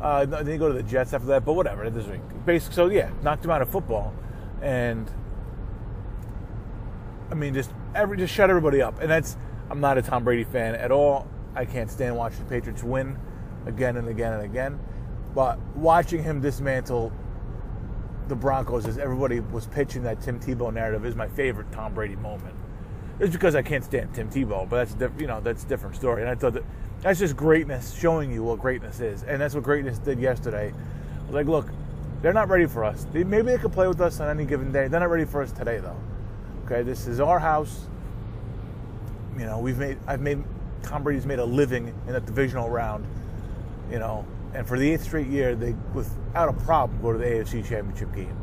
Uh, 0.00 0.24
then 0.24 0.46
he 0.46 0.56
go 0.56 0.68
to 0.68 0.74
the 0.74 0.82
Jets 0.82 1.12
after 1.12 1.26
that, 1.28 1.44
but 1.44 1.52
whatever. 1.52 1.88
This 1.90 2.06
week, 2.06 2.20
basic. 2.46 2.72
So 2.72 2.86
yeah, 2.88 3.10
knocked 3.22 3.44
him 3.44 3.50
out 3.50 3.60
of 3.60 3.68
football, 3.68 4.14
and 4.62 5.10
I 7.30 7.34
mean, 7.34 7.52
just 7.52 7.70
every 7.94 8.16
just 8.16 8.32
shut 8.32 8.48
everybody 8.48 8.80
up. 8.80 9.00
And 9.00 9.10
that's 9.10 9.36
I'm 9.70 9.80
not 9.80 9.98
a 9.98 10.02
Tom 10.02 10.24
Brady 10.24 10.44
fan 10.44 10.74
at 10.74 10.90
all. 10.90 11.28
I 11.54 11.64
can't 11.64 11.90
stand 11.90 12.16
watching 12.16 12.38
the 12.40 12.44
Patriots 12.46 12.82
win 12.82 13.18
again 13.66 13.96
and 13.96 14.08
again 14.08 14.32
and 14.32 14.42
again. 14.42 14.78
But 15.34 15.58
watching 15.76 16.22
him 16.22 16.40
dismantle 16.40 17.12
the 18.28 18.34
Broncos 18.36 18.86
as 18.86 18.98
everybody 18.98 19.40
was 19.40 19.66
pitching 19.66 20.02
that 20.04 20.20
Tim 20.20 20.40
Tebow 20.40 20.72
narrative 20.72 21.04
is 21.04 21.14
my 21.14 21.28
favorite 21.28 21.70
Tom 21.72 21.94
Brady 21.94 22.16
moment. 22.16 22.54
It's 23.18 23.32
because 23.32 23.54
I 23.54 23.62
can't 23.62 23.84
stand 23.84 24.14
Tim 24.14 24.30
Tebow, 24.30 24.68
but 24.68 24.76
that's 24.76 24.94
diff- 24.94 25.20
you 25.20 25.26
know 25.26 25.40
that's 25.40 25.64
a 25.64 25.66
different 25.66 25.94
story. 25.96 26.22
And 26.22 26.30
I 26.30 26.34
thought 26.34 26.54
that 26.54 26.64
that's 27.02 27.18
just 27.18 27.36
greatness 27.36 27.92
showing 27.98 28.32
you 28.32 28.42
what 28.42 28.60
greatness 28.60 29.00
is, 29.00 29.24
and 29.24 29.40
that's 29.40 29.54
what 29.54 29.62
greatness 29.62 29.98
did 29.98 30.18
yesterday. 30.18 30.72
Like, 31.30 31.46
look, 31.46 31.68
they're 32.22 32.32
not 32.32 32.48
ready 32.48 32.66
for 32.66 32.84
us. 32.84 33.06
They, 33.12 33.24
maybe 33.24 33.48
they 33.48 33.58
could 33.58 33.72
play 33.72 33.88
with 33.88 34.00
us 34.00 34.20
on 34.20 34.28
any 34.28 34.44
given 34.44 34.72
day. 34.72 34.88
They're 34.88 35.00
not 35.00 35.10
ready 35.10 35.24
for 35.24 35.42
us 35.42 35.52
today, 35.52 35.78
though. 35.78 35.96
Okay, 36.64 36.82
this 36.82 37.06
is 37.06 37.20
our 37.20 37.38
house. 37.38 37.88
You 39.38 39.44
know, 39.44 39.58
we've 39.58 39.78
made 39.78 39.98
I've 40.06 40.20
made 40.20 40.42
Tom 40.82 41.02
Brady's 41.02 41.26
made 41.26 41.38
a 41.40 41.44
living 41.44 41.94
in 42.08 42.14
a 42.14 42.20
divisional 42.20 42.70
round. 42.70 43.06
You 43.90 43.98
know, 43.98 44.24
and 44.54 44.66
for 44.66 44.78
the 44.78 44.90
eighth 44.90 45.04
straight 45.04 45.28
year, 45.28 45.54
they 45.54 45.74
without 45.94 46.48
a 46.48 46.52
problem 46.52 47.00
go 47.00 47.12
to 47.12 47.18
the 47.18 47.24
AFC 47.24 47.66
Championship 47.66 48.14
game 48.14 48.36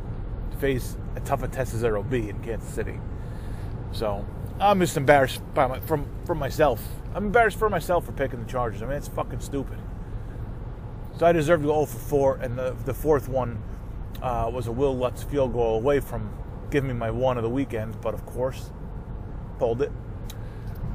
to 0.52 0.58
face 0.58 0.98
a 1.16 1.20
tough 1.22 1.44
a 1.44 1.48
test 1.48 1.74
as 1.74 1.82
there 1.82 1.96
will 1.96 2.04
be 2.04 2.30
in 2.30 2.42
Kansas 2.42 2.74
City. 2.74 3.00
So 3.92 4.26
I'm 4.60 4.80
just 4.80 4.98
embarrassed 4.98 5.42
by 5.54 5.68
my, 5.68 5.80
from 5.82 6.08
from 6.26 6.40
myself. 6.40 6.86
I'm 7.14 7.26
embarrassed 7.26 7.58
for 7.58 7.70
myself 7.70 8.06
for 8.06 8.12
picking 8.12 8.40
the 8.40 8.50
Chargers. 8.50 8.82
I 8.82 8.86
mean, 8.86 8.98
it's 8.98 9.08
fucking 9.08 9.40
stupid. 9.40 9.80
So 11.18 11.26
I 11.26 11.32
deserve 11.32 11.62
to 11.62 11.68
go 11.68 11.74
0 11.74 11.86
for 11.88 11.98
4, 11.98 12.36
and 12.44 12.58
the, 12.58 12.76
the 12.86 12.94
fourth 12.94 13.28
one 13.28 13.60
uh, 14.22 14.52
was 14.54 14.68
a 14.68 14.72
Will 14.72 14.96
Lutz 14.96 15.24
field 15.24 15.54
goal 15.54 15.76
away 15.76 16.00
from 16.00 16.30
giving 16.70 16.90
me 16.90 16.96
my 16.96 17.10
one 17.10 17.38
of 17.38 17.44
the 17.44 17.50
weekend, 17.50 18.00
but 18.02 18.14
of 18.14 18.24
course, 18.26 18.70
pulled 19.58 19.82
it. 19.82 19.92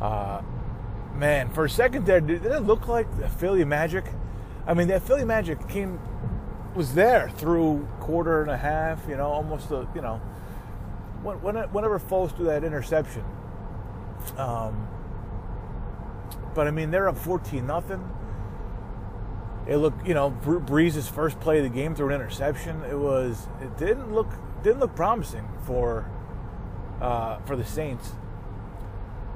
Uh, 0.01 0.43
man, 1.15 1.51
for 1.51 1.65
a 1.65 1.71
second 1.71 2.07
there, 2.07 2.21
did 2.21 2.45
it 2.45 2.61
look 2.61 2.87
like 2.87 3.09
the 3.19 3.29
Philly 3.29 3.65
Magic? 3.65 4.05
I 4.67 4.75
mean, 4.75 4.89
that 4.89 5.03
Philly 5.03 5.25
Magic 5.25 5.69
came 5.69 5.99
was 6.75 6.95
there 6.95 7.31
threw 7.37 7.87
quarter 8.01 8.43
and 8.43 8.51
a 8.51 8.57
half, 8.57 9.07
you 9.09 9.17
know, 9.17 9.27
almost 9.27 9.71
a, 9.71 9.87
you 9.95 10.01
know, 10.01 10.17
whenever 11.23 11.99
Foles 11.99 12.35
threw 12.35 12.47
that 12.47 12.65
interception. 12.65 13.25
Um, 14.37 14.89
but 16.55 16.67
I 16.67 16.71
mean, 16.71 16.91
they're 16.91 17.09
up 17.09 17.19
14 17.19 17.67
nothing. 17.67 18.09
It 19.67 19.77
looked, 19.77 20.07
you 20.07 20.15
know, 20.15 20.31
Brees's 20.31 21.09
first 21.09 21.39
play 21.41 21.59
of 21.59 21.65
the 21.65 21.71
game 21.71 21.95
through 21.95 22.09
an 22.09 22.15
interception. 22.15 22.83
It 22.83 22.99
was, 22.99 23.47
it 23.61 23.77
didn't 23.79 24.13
look, 24.13 24.29
didn't 24.63 24.81
look 24.81 24.97
promising 24.97 25.49
for, 25.67 26.11
uh, 27.01 27.39
for 27.41 27.55
the 27.55 27.65
Saints. 27.65 28.13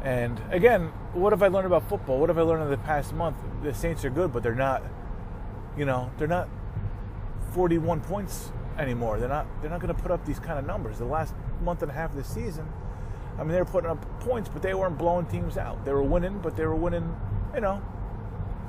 And 0.02 0.40
again, 0.50 0.92
what 1.12 1.32
have 1.32 1.42
I 1.42 1.48
learned 1.48 1.66
about 1.66 1.88
football? 1.88 2.18
What 2.18 2.28
have 2.28 2.38
I 2.38 2.42
learned 2.42 2.64
in 2.64 2.70
the 2.70 2.78
past 2.78 3.12
month? 3.12 3.36
The 3.62 3.72
Saints 3.74 4.04
are 4.04 4.10
good, 4.10 4.32
but 4.32 4.42
they're 4.42 4.54
not 4.54 4.82
you 5.76 5.84
know, 5.84 6.10
they're 6.18 6.28
not 6.28 6.48
41 7.52 8.00
points 8.00 8.50
anymore. 8.78 9.18
They're 9.18 9.28
not 9.28 9.46
they're 9.60 9.70
not 9.70 9.80
going 9.80 9.94
to 9.94 10.00
put 10.00 10.10
up 10.10 10.24
these 10.24 10.38
kind 10.38 10.58
of 10.58 10.66
numbers. 10.66 10.98
The 10.98 11.04
last 11.04 11.34
month 11.62 11.82
and 11.82 11.90
a 11.90 11.94
half 11.94 12.10
of 12.10 12.16
the 12.16 12.24
season, 12.24 12.68
I 13.38 13.42
mean, 13.42 13.52
they 13.52 13.58
were 13.58 13.64
putting 13.64 13.90
up 13.90 14.20
points, 14.20 14.48
but 14.48 14.62
they 14.62 14.74
weren't 14.74 14.98
blowing 14.98 15.26
teams 15.26 15.56
out. 15.56 15.84
They 15.84 15.92
were 15.92 16.02
winning, 16.02 16.38
but 16.40 16.56
they 16.56 16.66
were 16.66 16.74
winning, 16.74 17.14
you 17.54 17.60
know, 17.60 17.82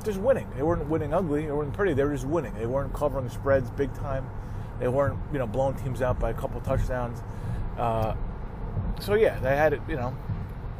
just 0.04 0.20
winning. 0.20 0.48
They 0.56 0.64
weren't 0.64 0.88
winning 0.88 1.14
ugly. 1.14 1.46
They 1.46 1.52
weren't 1.52 1.74
pretty. 1.74 1.94
They 1.94 2.04
were 2.04 2.14
just 2.14 2.28
winning. 2.28 2.54
They 2.56 2.66
weren't 2.66 2.94
covering 2.94 3.30
spreads 3.30 3.70
big 3.72 3.94
time. 3.94 4.30
They 4.80 4.88
weren't, 4.88 5.20
you 5.32 5.40
know, 5.40 5.48
blowing 5.48 5.76
teams 5.76 6.02
out 6.02 6.20
by 6.20 6.30
a 6.30 6.34
couple 6.34 6.62
touchdowns. 6.62 7.24
Uh, 7.78 8.16
so 9.00 9.16
yeah, 9.16 9.40
they 9.40 9.56
had 9.56 9.74
it. 9.74 9.82
You 9.88 9.96
know, 9.96 10.16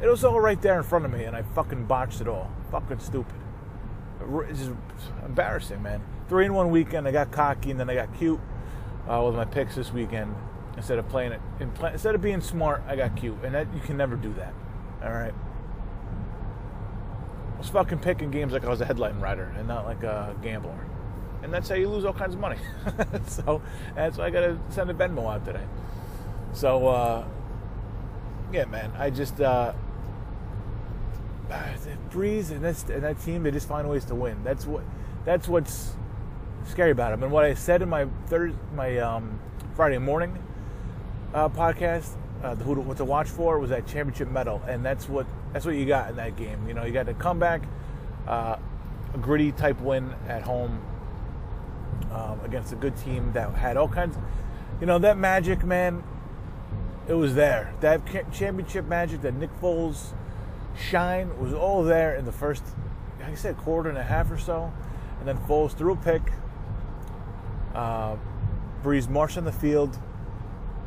it 0.02 0.08
was 0.08 0.24
all 0.24 0.40
right 0.40 0.60
there 0.60 0.76
in 0.76 0.84
front 0.84 1.04
of 1.04 1.10
me, 1.10 1.24
and 1.24 1.34
I 1.34 1.42
fucking 1.42 1.86
botched 1.86 2.20
it 2.20 2.28
all. 2.28 2.50
Fucking 2.70 3.00
stupid. 3.00 3.34
It's 4.48 4.60
just 4.60 4.72
embarrassing, 5.24 5.82
man 5.82 6.02
three 6.28 6.46
in 6.46 6.54
one 6.54 6.70
weekend. 6.70 7.08
I 7.08 7.12
got 7.12 7.30
cocky 7.30 7.70
and 7.70 7.80
then 7.80 7.88
I 7.90 7.94
got 7.94 8.16
cute 8.16 8.40
uh, 9.08 9.22
with 9.24 9.34
my 9.34 9.44
picks 9.44 9.74
this 9.74 9.92
weekend. 9.92 10.34
Instead 10.76 10.98
of 11.00 11.08
playing 11.08 11.32
it, 11.32 11.40
instead 11.58 12.14
of 12.14 12.20
being 12.20 12.40
smart, 12.40 12.84
I 12.86 12.94
got 12.94 13.16
cute, 13.16 13.36
and 13.42 13.52
that 13.52 13.66
you 13.74 13.80
can 13.80 13.96
never 13.96 14.14
do 14.14 14.32
that. 14.34 14.54
All 15.02 15.10
right. 15.10 15.34
I 17.54 17.58
was 17.58 17.68
fucking 17.68 17.98
picking 17.98 18.30
games 18.30 18.52
like 18.52 18.64
I 18.64 18.68
was 18.68 18.80
a 18.80 18.84
headline 18.84 19.18
rider 19.18 19.52
and 19.58 19.66
not 19.66 19.86
like 19.86 20.04
a 20.04 20.36
gambler. 20.40 20.78
and 21.42 21.52
that's 21.52 21.68
how 21.68 21.74
you 21.74 21.88
lose 21.88 22.04
all 22.04 22.12
kinds 22.12 22.34
of 22.34 22.40
money. 22.40 22.58
so 23.26 23.60
that's 23.96 24.18
why 24.18 24.26
I 24.26 24.30
got 24.30 24.40
to 24.40 24.58
send 24.68 24.88
a 24.90 24.94
Venmo 24.94 25.32
out 25.32 25.44
today. 25.44 25.64
So 26.52 26.86
uh, 26.86 27.24
yeah, 28.52 28.64
man, 28.66 28.92
I 28.96 29.10
just 29.10 29.40
uh, 29.40 29.72
Brees 32.10 32.50
and, 32.50 32.64
this, 32.64 32.84
and 32.84 33.02
that 33.02 33.20
team 33.20 33.42
they 33.42 33.50
just 33.50 33.68
find 33.68 33.88
ways 33.88 34.04
to 34.06 34.14
win. 34.14 34.42
That's 34.44 34.66
what 34.66 34.84
that's 35.24 35.48
what's 35.48 35.92
scary 36.66 36.90
about 36.90 37.10
them. 37.10 37.22
And 37.22 37.32
what 37.32 37.44
I 37.44 37.54
said 37.54 37.82
in 37.82 37.88
my 37.88 38.06
third 38.26 38.54
my 38.74 38.98
um, 38.98 39.40
Friday 39.74 39.98
morning 39.98 40.42
uh, 41.34 41.48
podcast, 41.48 42.16
uh, 42.42 42.54
to, 42.54 42.64
what 42.64 42.96
to 42.96 43.04
watch 43.04 43.28
for 43.28 43.58
was 43.58 43.70
that 43.70 43.86
championship 43.86 44.30
mettle, 44.30 44.62
and 44.66 44.84
that's 44.84 45.08
what 45.08 45.26
that's 45.52 45.64
what 45.64 45.74
you 45.74 45.86
got 45.86 46.10
in 46.10 46.16
that 46.16 46.36
game. 46.36 46.66
You 46.68 46.74
know, 46.74 46.84
you 46.84 46.92
got 46.92 47.08
a 47.08 47.14
comeback, 47.14 47.62
uh, 48.26 48.56
a 49.14 49.18
gritty 49.18 49.52
type 49.52 49.80
win 49.80 50.14
at 50.28 50.42
home 50.42 50.80
um, 52.12 52.40
against 52.44 52.72
a 52.72 52.76
good 52.76 52.96
team 52.96 53.32
that 53.32 53.52
had 53.54 53.76
all 53.76 53.88
kinds. 53.88 54.16
You 54.80 54.86
know 54.86 54.98
that 54.98 55.18
magic, 55.18 55.64
man. 55.64 56.02
It 57.08 57.14
was 57.14 57.34
there. 57.34 57.72
That 57.80 58.02
championship 58.32 58.84
magic, 58.84 59.22
that 59.22 59.34
Nick 59.34 59.50
Foles 59.60 60.12
shine 60.78 61.38
was 61.40 61.54
all 61.54 61.82
there 61.82 62.14
in 62.14 62.26
the 62.26 62.32
first, 62.32 62.62
like 63.18 63.30
I 63.30 63.34
said, 63.34 63.56
quarter 63.56 63.88
and 63.88 63.96
a 63.96 64.02
half 64.02 64.30
or 64.30 64.38
so, 64.38 64.72
and 65.18 65.26
then 65.26 65.38
Foles 65.38 65.72
threw 65.72 65.94
a 65.94 65.96
pick. 65.96 66.22
Uh, 67.74 68.16
Brees 68.82 69.08
marched 69.08 69.38
on 69.38 69.44
the 69.44 69.52
field. 69.52 69.98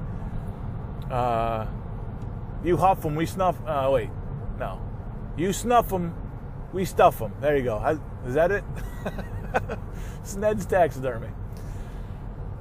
Uh, 1.10 1.66
you 2.62 2.76
huff 2.76 3.00
them, 3.00 3.14
we 3.14 3.24
snuff. 3.24 3.56
Uh, 3.66 3.88
wait, 3.90 4.10
no. 4.58 4.80
You 5.36 5.52
snuff 5.52 5.88
them, 5.88 6.14
we 6.72 6.84
stuff 6.84 7.18
them. 7.18 7.32
There 7.40 7.56
you 7.56 7.64
go. 7.64 8.00
Is 8.26 8.34
that 8.34 8.52
it? 8.52 8.64
Sned's 10.22 10.66
Taxidermy. 10.66 11.28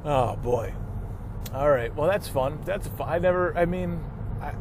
Oh 0.06 0.38
boy. 0.38 0.74
All 1.54 1.70
right. 1.70 1.94
Well, 1.96 2.10
that's 2.10 2.28
fun. 2.28 2.60
That's. 2.66 2.90
I 3.00 3.20
never. 3.20 3.56
I 3.58 3.66
mean, 3.66 4.04
I, 4.44 4.54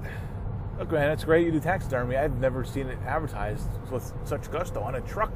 look, 0.79 0.93
man, 0.93 1.11
it's 1.11 1.25
great 1.25 1.45
you 1.45 1.53
do 1.53 1.61
taxidermy. 1.61 2.17
I've 2.17 2.39
never 2.39 2.65
seen 2.65 2.87
it 2.89 2.99
advertised 3.07 3.69
with 3.91 4.13
such 4.25 4.51
gusto 4.51 4.81
on 4.81 4.95
a 4.95 5.01
truck 5.03 5.33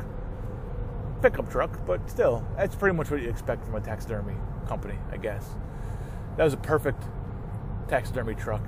pickup 1.22 1.50
truck, 1.50 1.84
but 1.86 2.08
still, 2.08 2.46
that's 2.56 2.76
pretty 2.76 2.96
much 2.96 3.10
what 3.10 3.20
you 3.20 3.28
expect 3.28 3.64
from 3.64 3.74
a 3.74 3.80
taxidermy 3.80 4.34
company, 4.68 4.96
I 5.10 5.16
guess. 5.16 5.44
That 6.36 6.44
was 6.44 6.52
a 6.52 6.58
perfect 6.58 7.02
taxidermy 7.88 8.34
truck. 8.34 8.62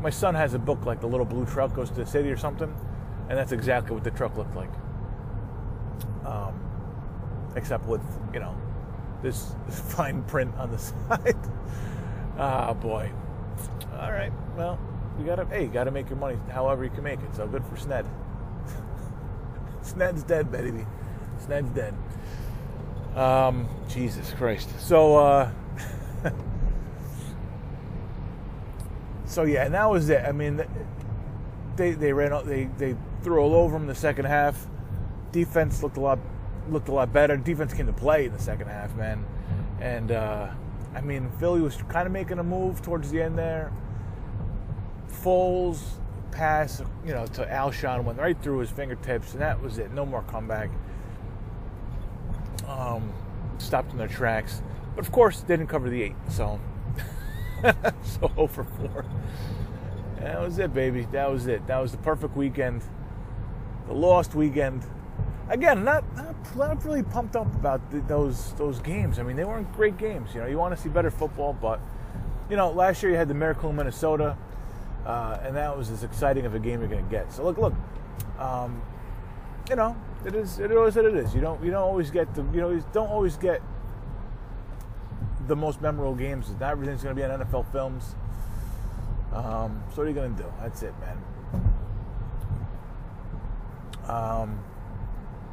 My 0.00 0.10
son 0.10 0.34
has 0.34 0.54
a 0.54 0.58
book 0.58 0.84
like 0.86 1.00
the 1.00 1.06
little 1.06 1.26
blue 1.26 1.46
truck 1.46 1.74
goes 1.74 1.90
to 1.90 1.96
the 1.96 2.06
city 2.06 2.30
or 2.30 2.36
something, 2.36 2.74
and 3.28 3.36
that's 3.36 3.52
exactly 3.52 3.94
what 3.94 4.04
the 4.04 4.10
truck 4.10 4.36
looked 4.36 4.54
like. 4.54 4.70
Um, 6.24 6.60
except 7.56 7.86
with 7.86 8.02
you 8.32 8.40
know 8.40 8.56
this, 9.22 9.54
this 9.66 9.80
fine 9.94 10.22
print 10.24 10.54
on 10.56 10.70
the 10.70 10.78
side. 10.78 11.36
ah, 12.38 12.72
boy. 12.74 13.10
All 13.98 14.12
right. 14.12 14.32
Well, 14.56 14.78
you 15.18 15.24
gotta 15.24 15.46
hey, 15.46 15.62
you 15.62 15.68
gotta 15.68 15.90
make 15.90 16.08
your 16.08 16.18
money 16.18 16.38
however 16.50 16.84
you 16.84 16.90
can 16.90 17.04
make 17.04 17.20
it. 17.20 17.34
So 17.34 17.46
good 17.46 17.64
for 17.64 17.76
Sned. 17.76 18.06
Sned's 19.82 20.22
dead, 20.22 20.50
baby. 20.50 20.86
Sned's 21.38 21.70
dead. 21.70 21.94
Um, 23.14 23.68
Jesus 23.88 24.32
Christ. 24.34 24.68
So, 24.78 25.16
uh, 25.16 25.50
so 29.24 29.44
yeah, 29.44 29.64
and 29.64 29.74
that 29.74 29.88
was 29.90 30.10
it. 30.10 30.22
I 30.24 30.32
mean, 30.32 30.62
they 31.76 31.92
they 31.92 32.12
ran 32.12 32.32
out, 32.32 32.46
they 32.46 32.64
they 32.78 32.94
threw 33.22 33.40
all 33.40 33.54
over 33.54 33.78
them 33.78 33.86
the 33.86 33.94
second 33.94 34.26
half. 34.26 34.66
Defense 35.32 35.82
looked 35.82 35.96
a 35.96 36.00
lot 36.00 36.18
looked 36.68 36.88
a 36.88 36.92
lot 36.92 37.12
better. 37.12 37.36
Defense 37.36 37.72
came 37.72 37.86
to 37.86 37.92
play 37.92 38.26
in 38.26 38.32
the 38.32 38.38
second 38.38 38.68
half, 38.68 38.94
man. 38.96 39.24
And 39.80 40.12
uh, 40.12 40.48
I 40.94 41.00
mean, 41.00 41.30
Philly 41.38 41.60
was 41.60 41.76
kind 41.88 42.06
of 42.06 42.12
making 42.12 42.38
a 42.38 42.44
move 42.44 42.82
towards 42.82 43.10
the 43.10 43.22
end 43.22 43.38
there. 43.38 43.72
Foles 45.22 45.80
pass, 46.30 46.82
you 47.04 47.12
know, 47.12 47.26
to 47.26 47.46
Alshon 47.46 48.04
went 48.04 48.18
right 48.18 48.40
through 48.42 48.58
his 48.58 48.70
fingertips, 48.70 49.32
and 49.32 49.40
that 49.40 49.60
was 49.60 49.78
it. 49.78 49.92
No 49.92 50.04
more 50.04 50.22
comeback 50.22 50.70
um, 52.68 53.12
stopped 53.58 53.92
in 53.92 53.98
their 53.98 54.08
tracks. 54.08 54.62
But 54.94 55.04
of 55.04 55.12
course, 55.12 55.42
didn't 55.42 55.66
cover 55.66 55.88
the 55.88 56.02
eight, 56.02 56.16
so 56.28 56.60
so 58.02 58.30
0 58.34 58.46
for 58.46 58.64
4. 58.64 59.04
that 60.20 60.40
was 60.40 60.58
it, 60.58 60.72
baby. 60.74 61.06
That 61.12 61.30
was 61.30 61.46
it. 61.46 61.66
That 61.66 61.78
was 61.78 61.92
the 61.92 61.98
perfect 61.98 62.36
weekend. 62.36 62.82
The 63.86 63.94
lost 63.94 64.34
weekend. 64.34 64.84
Again, 65.48 65.84
not 65.84 66.04
not, 66.16 66.56
not 66.56 66.84
really 66.84 67.02
pumped 67.02 67.36
up 67.36 67.52
about 67.54 67.90
the, 67.90 68.00
those 68.00 68.52
those 68.54 68.80
games. 68.80 69.18
I 69.18 69.22
mean, 69.22 69.36
they 69.36 69.44
weren't 69.44 69.72
great 69.74 69.96
games. 69.96 70.34
You 70.34 70.40
know, 70.40 70.46
you 70.46 70.58
want 70.58 70.74
to 70.76 70.82
see 70.82 70.88
better 70.88 71.10
football, 71.10 71.52
but 71.52 71.80
you 72.50 72.56
know, 72.56 72.70
last 72.70 73.02
year 73.02 73.12
you 73.12 73.18
had 73.18 73.28
the 73.28 73.34
Miracle 73.34 73.70
in 73.70 73.76
Minnesota, 73.76 74.36
uh, 75.06 75.38
and 75.42 75.56
that 75.56 75.76
was 75.76 75.90
as 75.90 76.02
exciting 76.02 76.44
of 76.46 76.54
a 76.54 76.58
game 76.58 76.80
you're 76.80 76.88
going 76.88 77.04
to 77.04 77.10
get. 77.10 77.32
So 77.32 77.44
look, 77.44 77.58
look, 77.58 77.74
um, 78.38 78.82
you 79.70 79.76
know, 79.76 79.96
it 80.24 80.34
is 80.34 80.58
it 80.58 80.70
is 80.70 80.96
what 80.96 81.04
it 81.04 81.14
is. 81.14 81.34
You 81.34 81.40
don't 81.40 81.62
you 81.64 81.70
don't 81.70 81.82
always 81.82 82.10
get 82.10 82.34
the 82.34 82.42
you 82.52 82.60
know 82.60 82.70
you 82.70 82.84
don't 82.92 83.08
always 83.08 83.36
get 83.36 83.62
the 85.46 85.54
most 85.54 85.80
memorable 85.80 86.16
games. 86.16 86.50
Not 86.60 86.72
everything's 86.72 87.02
going 87.04 87.14
to 87.14 87.20
be 87.20 87.24
on 87.24 87.40
NFL 87.40 87.70
films. 87.70 88.16
Um, 89.32 89.82
so 89.90 89.98
what 89.98 90.04
are 90.04 90.08
you 90.08 90.14
going 90.14 90.34
to 90.36 90.42
do? 90.42 90.52
That's 90.60 90.82
it, 90.82 90.94
man. 91.00 91.18
Um, 94.08 94.60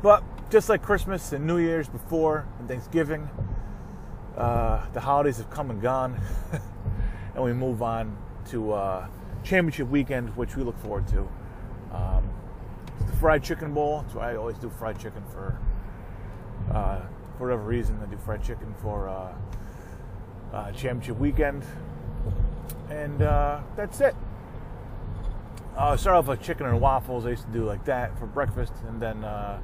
but 0.01 0.23
just 0.49 0.69
like 0.69 0.81
Christmas 0.81 1.31
and 1.31 1.45
New 1.45 1.57
Year's 1.57 1.89
before 1.89 2.47
and 2.59 2.67
Thanksgiving, 2.67 3.29
uh, 4.35 4.85
the 4.93 4.99
holidays 4.99 5.37
have 5.37 5.49
come 5.49 5.69
and 5.69 5.81
gone, 5.81 6.19
and 7.35 7.43
we 7.43 7.53
move 7.53 7.81
on 7.81 8.15
to 8.49 8.73
uh, 8.73 9.07
championship 9.43 9.89
weekend, 9.89 10.35
which 10.35 10.55
we 10.55 10.63
look 10.63 10.77
forward 10.79 11.07
to. 11.09 11.27
Um, 11.91 12.29
the 13.05 13.13
fried 13.13 13.43
chicken 13.43 13.73
bowl. 13.73 14.05
So 14.11 14.19
I 14.19 14.35
always 14.35 14.57
do 14.57 14.69
fried 14.69 14.99
chicken 14.99 15.23
for, 15.31 15.57
uh, 16.71 17.01
for 17.37 17.47
whatever 17.47 17.63
reason. 17.63 17.99
I 18.01 18.05
do 18.09 18.17
fried 18.17 18.43
chicken 18.43 18.73
for 18.81 19.09
uh, 19.09 19.33
uh, 20.53 20.71
championship 20.71 21.17
weekend, 21.19 21.63
and 22.89 23.21
uh, 23.21 23.61
that's 23.75 23.99
it. 24.01 24.15
Uh, 25.75 25.97
start 25.97 26.15
off 26.17 26.27
with 26.27 26.41
chicken 26.41 26.67
and 26.67 26.79
waffles. 26.79 27.25
I 27.25 27.31
used 27.31 27.45
to 27.45 27.51
do 27.51 27.65
like 27.65 27.83
that 27.85 28.17
for 28.19 28.27
breakfast, 28.27 28.73
and 28.87 29.01
then 29.01 29.23
uh, 29.23 29.59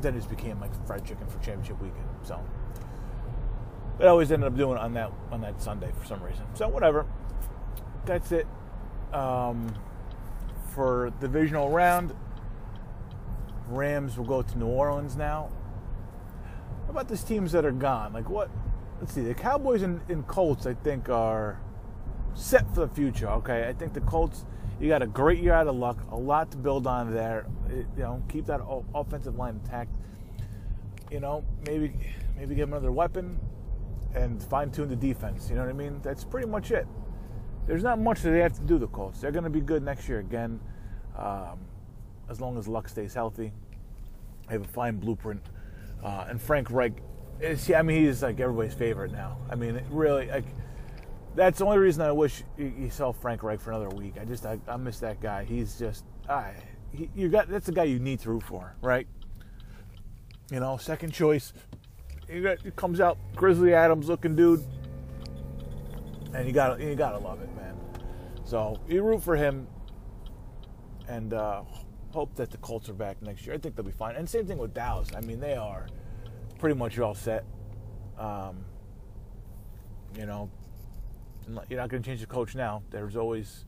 then 0.00 0.14
it 0.14 0.18
just 0.18 0.30
became 0.30 0.58
like 0.60 0.70
fried 0.86 1.04
chicken 1.04 1.26
for 1.26 1.38
championship 1.40 1.80
weekend. 1.80 2.06
So 2.22 2.40
I 4.00 4.06
always 4.06 4.30
ended 4.30 4.46
up 4.46 4.56
doing 4.56 4.76
it 4.76 4.80
on 4.80 4.94
that 4.94 5.12
on 5.32 5.40
that 5.40 5.60
Sunday 5.60 5.90
for 5.98 6.06
some 6.06 6.22
reason. 6.22 6.44
So 6.54 6.68
whatever. 6.68 7.06
That's 8.04 8.32
it 8.32 8.46
um, 9.12 9.74
for 10.74 11.12
divisional 11.20 11.70
round. 11.70 12.14
Rams 13.68 14.16
will 14.16 14.24
go 14.24 14.40
to 14.40 14.58
New 14.58 14.66
Orleans 14.66 15.16
now. 15.16 15.50
How 16.86 16.90
about 16.90 17.08
these 17.08 17.22
teams 17.22 17.52
that 17.52 17.66
are 17.66 17.72
gone? 17.72 18.12
Like 18.14 18.30
what? 18.30 18.50
let's 19.00 19.14
see, 19.14 19.22
the 19.22 19.34
Cowboys 19.34 19.82
and, 19.82 20.00
and 20.08 20.26
Colts, 20.26 20.66
I 20.66 20.74
think, 20.74 21.08
are 21.08 21.60
set 22.34 22.72
for 22.74 22.80
the 22.80 22.88
future. 22.88 23.28
Okay, 23.28 23.68
I 23.68 23.72
think 23.72 23.92
the 23.92 24.00
Colts. 24.00 24.44
You 24.80 24.88
got 24.88 25.02
a 25.02 25.08
great 25.08 25.42
year 25.42 25.54
out 25.54 25.66
of 25.66 25.74
luck, 25.74 25.98
a 26.12 26.16
lot 26.16 26.52
to 26.52 26.56
build 26.56 26.86
on 26.86 27.12
there. 27.12 27.46
It, 27.68 27.86
you 27.96 28.02
know, 28.02 28.22
keep 28.28 28.46
that 28.46 28.60
offensive 28.94 29.36
line 29.36 29.60
intact. 29.62 29.96
You 31.10 31.18
know, 31.18 31.44
maybe 31.66 31.92
maybe 32.36 32.54
them 32.54 32.72
another 32.72 32.92
weapon 32.92 33.40
and 34.14 34.42
fine 34.42 34.70
tune 34.70 34.88
the 34.88 34.96
defense. 34.96 35.48
You 35.48 35.56
know 35.56 35.62
what 35.62 35.70
I 35.70 35.74
mean? 35.74 36.00
That's 36.02 36.24
pretty 36.24 36.48
much 36.48 36.70
it. 36.70 36.86
There's 37.66 37.82
not 37.82 37.98
much 38.00 38.22
that 38.22 38.30
they 38.30 38.40
have 38.40 38.54
to 38.54 38.62
do. 38.62 38.78
The 38.78 38.86
Colts. 38.86 39.20
They're 39.20 39.30
going 39.30 39.44
to 39.44 39.50
be 39.50 39.60
good 39.60 39.82
next 39.82 40.08
year 40.08 40.20
again, 40.20 40.58
um, 41.16 41.58
as 42.30 42.40
long 42.40 42.58
as 42.58 42.66
Luck 42.66 42.88
stays 42.88 43.12
healthy. 43.12 43.52
They 44.46 44.54
have 44.54 44.64
a 44.64 44.68
fine 44.68 44.96
blueprint, 44.96 45.42
uh, 46.02 46.26
and 46.28 46.40
Frank 46.40 46.70
Reich. 46.70 47.02
Is, 47.40 47.70
I 47.70 47.82
mean, 47.82 48.04
he's 48.04 48.22
like 48.22 48.40
everybody's 48.40 48.74
favorite 48.74 49.12
now. 49.12 49.38
I 49.50 49.54
mean, 49.54 49.80
really, 49.90 50.28
like 50.28 50.46
that's 51.34 51.58
the 51.58 51.66
only 51.66 51.78
reason 51.78 52.02
I 52.02 52.10
wish 52.10 52.42
you, 52.56 52.90
saw 52.90 53.12
Frank 53.12 53.42
Reich 53.42 53.60
for 53.60 53.70
another 53.70 53.94
week. 53.94 54.14
I 54.20 54.24
just 54.24 54.46
I, 54.46 54.58
I 54.66 54.76
miss 54.76 54.98
that 55.00 55.20
guy. 55.20 55.44
He's 55.44 55.78
just 55.78 56.04
I 56.28 56.54
he, 56.92 57.10
you 57.14 57.28
got 57.28 57.48
that's 57.48 57.66
the 57.66 57.72
guy 57.72 57.84
you 57.84 57.98
need 57.98 58.20
to 58.20 58.30
root 58.30 58.42
for, 58.42 58.74
right? 58.80 59.06
You 60.50 60.60
know, 60.60 60.78
second 60.78 61.12
choice. 61.12 61.52
He 62.28 62.70
comes 62.76 63.00
out 63.00 63.18
Grizzly 63.34 63.72
Adams 63.72 64.08
looking 64.08 64.36
dude, 64.36 64.62
and 66.34 66.46
you 66.46 66.52
gotta 66.52 66.82
you 66.82 66.94
gotta 66.94 67.18
love 67.18 67.40
it, 67.40 67.54
man. 67.56 67.74
So 68.44 68.78
you 68.86 69.02
root 69.02 69.22
for 69.22 69.34
him, 69.34 69.66
and 71.08 71.32
uh, 71.32 71.62
hope 72.10 72.34
that 72.36 72.50
the 72.50 72.58
Colts 72.58 72.88
are 72.88 72.94
back 72.94 73.22
next 73.22 73.46
year. 73.46 73.54
I 73.54 73.58
think 73.58 73.76
they'll 73.76 73.84
be 73.84 73.92
fine. 73.92 74.16
And 74.16 74.28
same 74.28 74.46
thing 74.46 74.58
with 74.58 74.74
Dallas. 74.74 75.08
I 75.16 75.20
mean, 75.20 75.40
they 75.40 75.54
are 75.54 75.86
pretty 76.58 76.76
much 76.76 76.98
all 76.98 77.14
set. 77.14 77.44
Um, 78.18 78.64
you 80.16 80.26
know, 80.26 80.50
you're 81.68 81.78
not 81.78 81.88
going 81.88 82.02
to 82.02 82.08
change 82.08 82.20
the 82.20 82.26
coach 82.26 82.54
now. 82.54 82.82
There's 82.90 83.16
always 83.16 83.64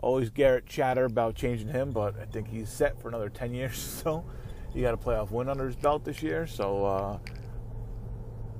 always 0.00 0.30
Garrett 0.30 0.66
chatter 0.66 1.06
about 1.06 1.34
changing 1.34 1.68
him, 1.68 1.90
but 1.90 2.18
I 2.20 2.26
think 2.26 2.48
he's 2.48 2.68
set 2.68 3.00
for 3.00 3.08
another 3.08 3.28
10 3.28 3.54
years 3.54 3.78
so. 4.02 4.24
He 4.72 4.80
got 4.80 4.92
a 4.92 4.96
playoff 4.96 5.30
win 5.30 5.48
under 5.48 5.66
his 5.66 5.76
belt 5.76 6.04
this 6.04 6.20
year, 6.20 6.48
so 6.48 6.84
uh, 6.84 7.18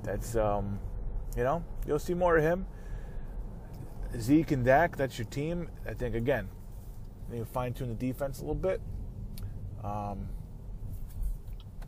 that's 0.05 0.37
um, 0.37 0.79
you 1.37 1.43
know 1.43 1.65
you'll 1.87 1.99
see 1.99 2.15
more 2.15 2.37
of 2.37 2.45
him. 2.45 2.67
Zeke 4.19 4.53
and 4.53 4.65
Dak, 4.65 4.97
that's 4.97 5.19
your 5.19 5.27
team. 5.27 5.69
I 5.89 5.95
think 5.95 6.15
again, 6.15 6.49
you 7.33 7.45
fine 7.45 7.73
tune 7.73 7.89
the 7.89 7.95
defense 7.95 8.39
a 8.39 8.43
little 8.43 8.55
bit. 8.55 8.81
Um, 9.83 10.29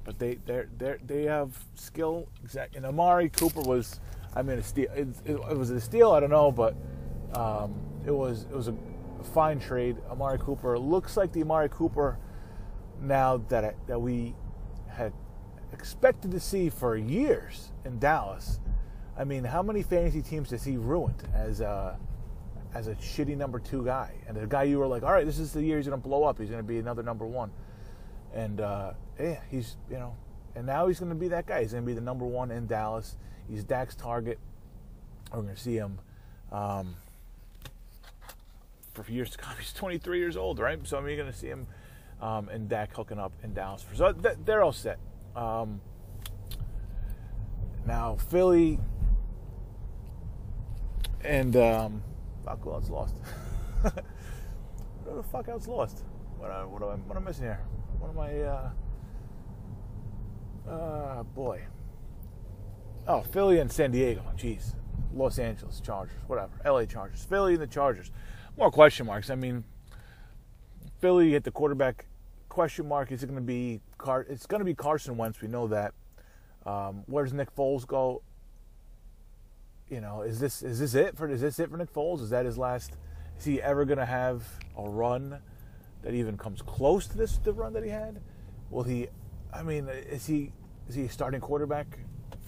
but 0.04 0.18
they 0.18 0.38
they 0.46 0.64
they 0.76 0.96
they 1.04 1.22
have 1.24 1.56
skill. 1.74 2.28
Exact. 2.42 2.74
And 2.74 2.84
Amari 2.84 3.28
Cooper 3.28 3.60
was 3.60 4.00
I 4.36 4.42
mean, 4.42 4.58
a 4.58 4.62
steal. 4.62 4.90
It, 4.94 5.08
it, 5.24 5.36
it 5.36 5.56
was 5.56 5.70
a 5.70 5.80
steal. 5.80 6.12
I 6.12 6.20
don't 6.20 6.30
know, 6.30 6.52
but 6.52 6.76
um, 7.34 7.74
it 8.04 8.10
was 8.10 8.42
it 8.44 8.54
was 8.54 8.68
a 8.68 8.74
fine 9.32 9.58
trade. 9.58 9.96
Amari 10.10 10.38
Cooper 10.38 10.78
looks 10.78 11.16
like 11.16 11.32
the 11.32 11.42
Amari 11.42 11.70
Cooper 11.70 12.18
now 13.00 13.38
that 13.48 13.64
I, 13.64 13.74
that 13.86 13.98
we 13.98 14.34
had 14.88 15.14
expected 15.72 16.30
to 16.30 16.40
see 16.40 16.70
for 16.70 16.96
years 16.96 17.72
in 17.84 17.98
Dallas. 17.98 18.60
I 19.18 19.24
mean, 19.24 19.44
how 19.44 19.62
many 19.62 19.82
fantasy 19.82 20.22
teams 20.22 20.50
has 20.50 20.64
he 20.64 20.76
ruined 20.76 21.22
as 21.34 21.60
a 21.60 21.98
as 22.74 22.88
a 22.88 22.94
shitty 22.96 23.36
number 23.36 23.58
two 23.58 23.82
guy 23.84 24.12
and 24.28 24.36
a 24.36 24.46
guy 24.46 24.64
you 24.64 24.78
were 24.78 24.86
like, 24.86 25.02
all 25.02 25.12
right, 25.12 25.24
this 25.24 25.38
is 25.38 25.52
the 25.52 25.62
year 25.62 25.78
he's 25.78 25.88
going 25.88 26.00
to 26.00 26.08
blow 26.08 26.24
up. 26.24 26.38
He's 26.38 26.50
going 26.50 26.62
to 26.62 26.66
be 26.66 26.78
another 26.78 27.02
number 27.02 27.24
one, 27.24 27.50
and 28.34 28.60
uh, 28.60 28.92
yeah, 29.18 29.40
he's 29.50 29.76
you 29.90 29.98
know, 29.98 30.14
and 30.54 30.66
now 30.66 30.86
he's 30.86 31.00
going 31.00 31.10
to 31.10 31.16
be 31.16 31.28
that 31.28 31.46
guy. 31.46 31.62
He's 31.62 31.72
going 31.72 31.84
to 31.84 31.86
be 31.86 31.94
the 31.94 32.00
number 32.00 32.26
one 32.26 32.50
in 32.50 32.66
Dallas. 32.66 33.16
He's 33.48 33.64
Dak's 33.64 33.94
target. 33.94 34.38
We're 35.32 35.42
going 35.42 35.54
to 35.54 35.60
see 35.60 35.76
him 35.76 35.98
um, 36.52 36.94
for 38.92 39.10
years 39.10 39.30
to 39.30 39.38
come. 39.38 39.54
He's 39.58 39.72
23 39.72 40.18
years 40.18 40.36
old, 40.36 40.58
right? 40.58 40.78
So 40.86 40.98
I 40.98 41.00
mean, 41.00 41.08
you're 41.10 41.24
going 41.24 41.32
to 41.32 41.38
see 41.38 41.48
him 41.48 41.66
um, 42.20 42.48
and 42.48 42.68
Dak 42.68 42.94
hooking 42.94 43.18
up 43.18 43.32
in 43.42 43.54
Dallas. 43.54 43.84
So 43.94 44.12
they're 44.12 44.62
all 44.62 44.72
set. 44.72 44.98
Um, 45.36 45.80
now 47.86 48.16
Philly 48.30 48.80
and 51.22 51.54
um, 51.56 52.02
fuck, 52.44 52.62
who 52.62 52.72
else 52.72 52.88
lost? 52.88 53.16
what 53.82 55.16
the 55.16 55.22
fuck 55.22 55.48
else 55.48 55.68
lost? 55.68 56.04
What, 56.38 56.50
uh, 56.50 56.64
what, 56.64 56.82
am 56.82 56.88
I, 56.88 56.94
what 56.94 57.16
am 57.16 57.24
I 57.24 57.26
missing 57.26 57.44
here? 57.44 57.60
What 57.98 58.10
am 58.10 58.18
I? 58.18 58.40
Uh, 58.40 58.70
uh, 60.70 61.22
boy. 61.22 61.62
Oh, 63.06 63.22
Philly 63.22 63.58
and 63.58 63.70
San 63.70 63.90
Diego. 63.90 64.22
Jeez. 64.36 64.74
Los 65.14 65.38
Angeles 65.38 65.80
Chargers, 65.80 66.16
whatever. 66.26 66.50
LA 66.64 66.84
Chargers. 66.84 67.24
Philly 67.24 67.54
and 67.54 67.62
the 67.62 67.66
Chargers. 67.66 68.10
More 68.56 68.70
question 68.70 69.06
marks. 69.06 69.30
I 69.30 69.34
mean, 69.34 69.64
Philly 71.00 71.32
hit 71.32 71.44
the 71.44 71.50
quarterback 71.50 72.06
question 72.48 72.88
mark. 72.88 73.12
Is 73.12 73.22
it 73.22 73.26
going 73.26 73.36
to 73.36 73.42
be 73.42 73.80
Car- 74.06 74.26
it's 74.28 74.46
going 74.46 74.60
to 74.60 74.64
be 74.64 74.74
Carson 74.74 75.16
Wentz. 75.16 75.40
We 75.40 75.48
know 75.48 75.66
that. 75.66 75.92
Um, 76.64 77.02
where 77.06 77.24
does 77.24 77.32
Nick 77.32 77.52
Foles 77.56 77.84
go? 77.84 78.22
You 79.90 80.00
know, 80.00 80.22
is 80.22 80.38
this 80.38 80.62
is 80.62 80.78
this 80.78 80.94
it 80.94 81.16
for 81.16 81.28
is 81.28 81.40
this 81.40 81.58
it 81.58 81.70
for 81.70 81.76
Nick 81.76 81.92
Foles? 81.92 82.22
Is 82.22 82.30
that 82.30 82.46
his 82.46 82.56
last? 82.56 82.92
Is 83.36 83.44
he 83.44 83.60
ever 83.60 83.84
going 83.84 83.98
to 83.98 84.06
have 84.06 84.44
a 84.78 84.88
run 84.88 85.40
that 86.02 86.14
even 86.14 86.36
comes 86.38 86.62
close 86.62 87.08
to 87.08 87.18
this 87.18 87.38
the 87.38 87.52
run 87.52 87.72
that 87.72 87.82
he 87.82 87.90
had? 87.90 88.20
Will 88.70 88.84
he? 88.84 89.08
I 89.52 89.64
mean, 89.64 89.88
is 89.88 90.24
he 90.24 90.52
is 90.88 90.94
he 90.94 91.08
starting 91.08 91.40
quarterback 91.40 91.98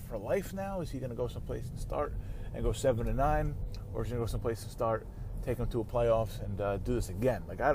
for 0.08 0.16
life 0.16 0.54
now? 0.54 0.80
Is 0.80 0.92
he 0.92 1.00
going 1.00 1.10
to 1.10 1.16
go 1.16 1.26
someplace 1.26 1.68
and 1.68 1.78
start 1.80 2.14
and 2.54 2.62
go 2.62 2.70
seven 2.70 3.06
to 3.06 3.12
nine, 3.12 3.56
or 3.92 4.02
is 4.02 4.08
he 4.08 4.14
going 4.14 4.20
to 4.20 4.26
go 4.26 4.30
someplace 4.30 4.62
and 4.62 4.70
start, 4.70 5.08
take 5.44 5.58
him 5.58 5.66
to 5.66 5.80
a 5.80 5.84
playoffs 5.84 6.40
and 6.44 6.60
uh, 6.60 6.76
do 6.76 6.94
this 6.94 7.08
again? 7.08 7.42
Like 7.48 7.60
I, 7.60 7.72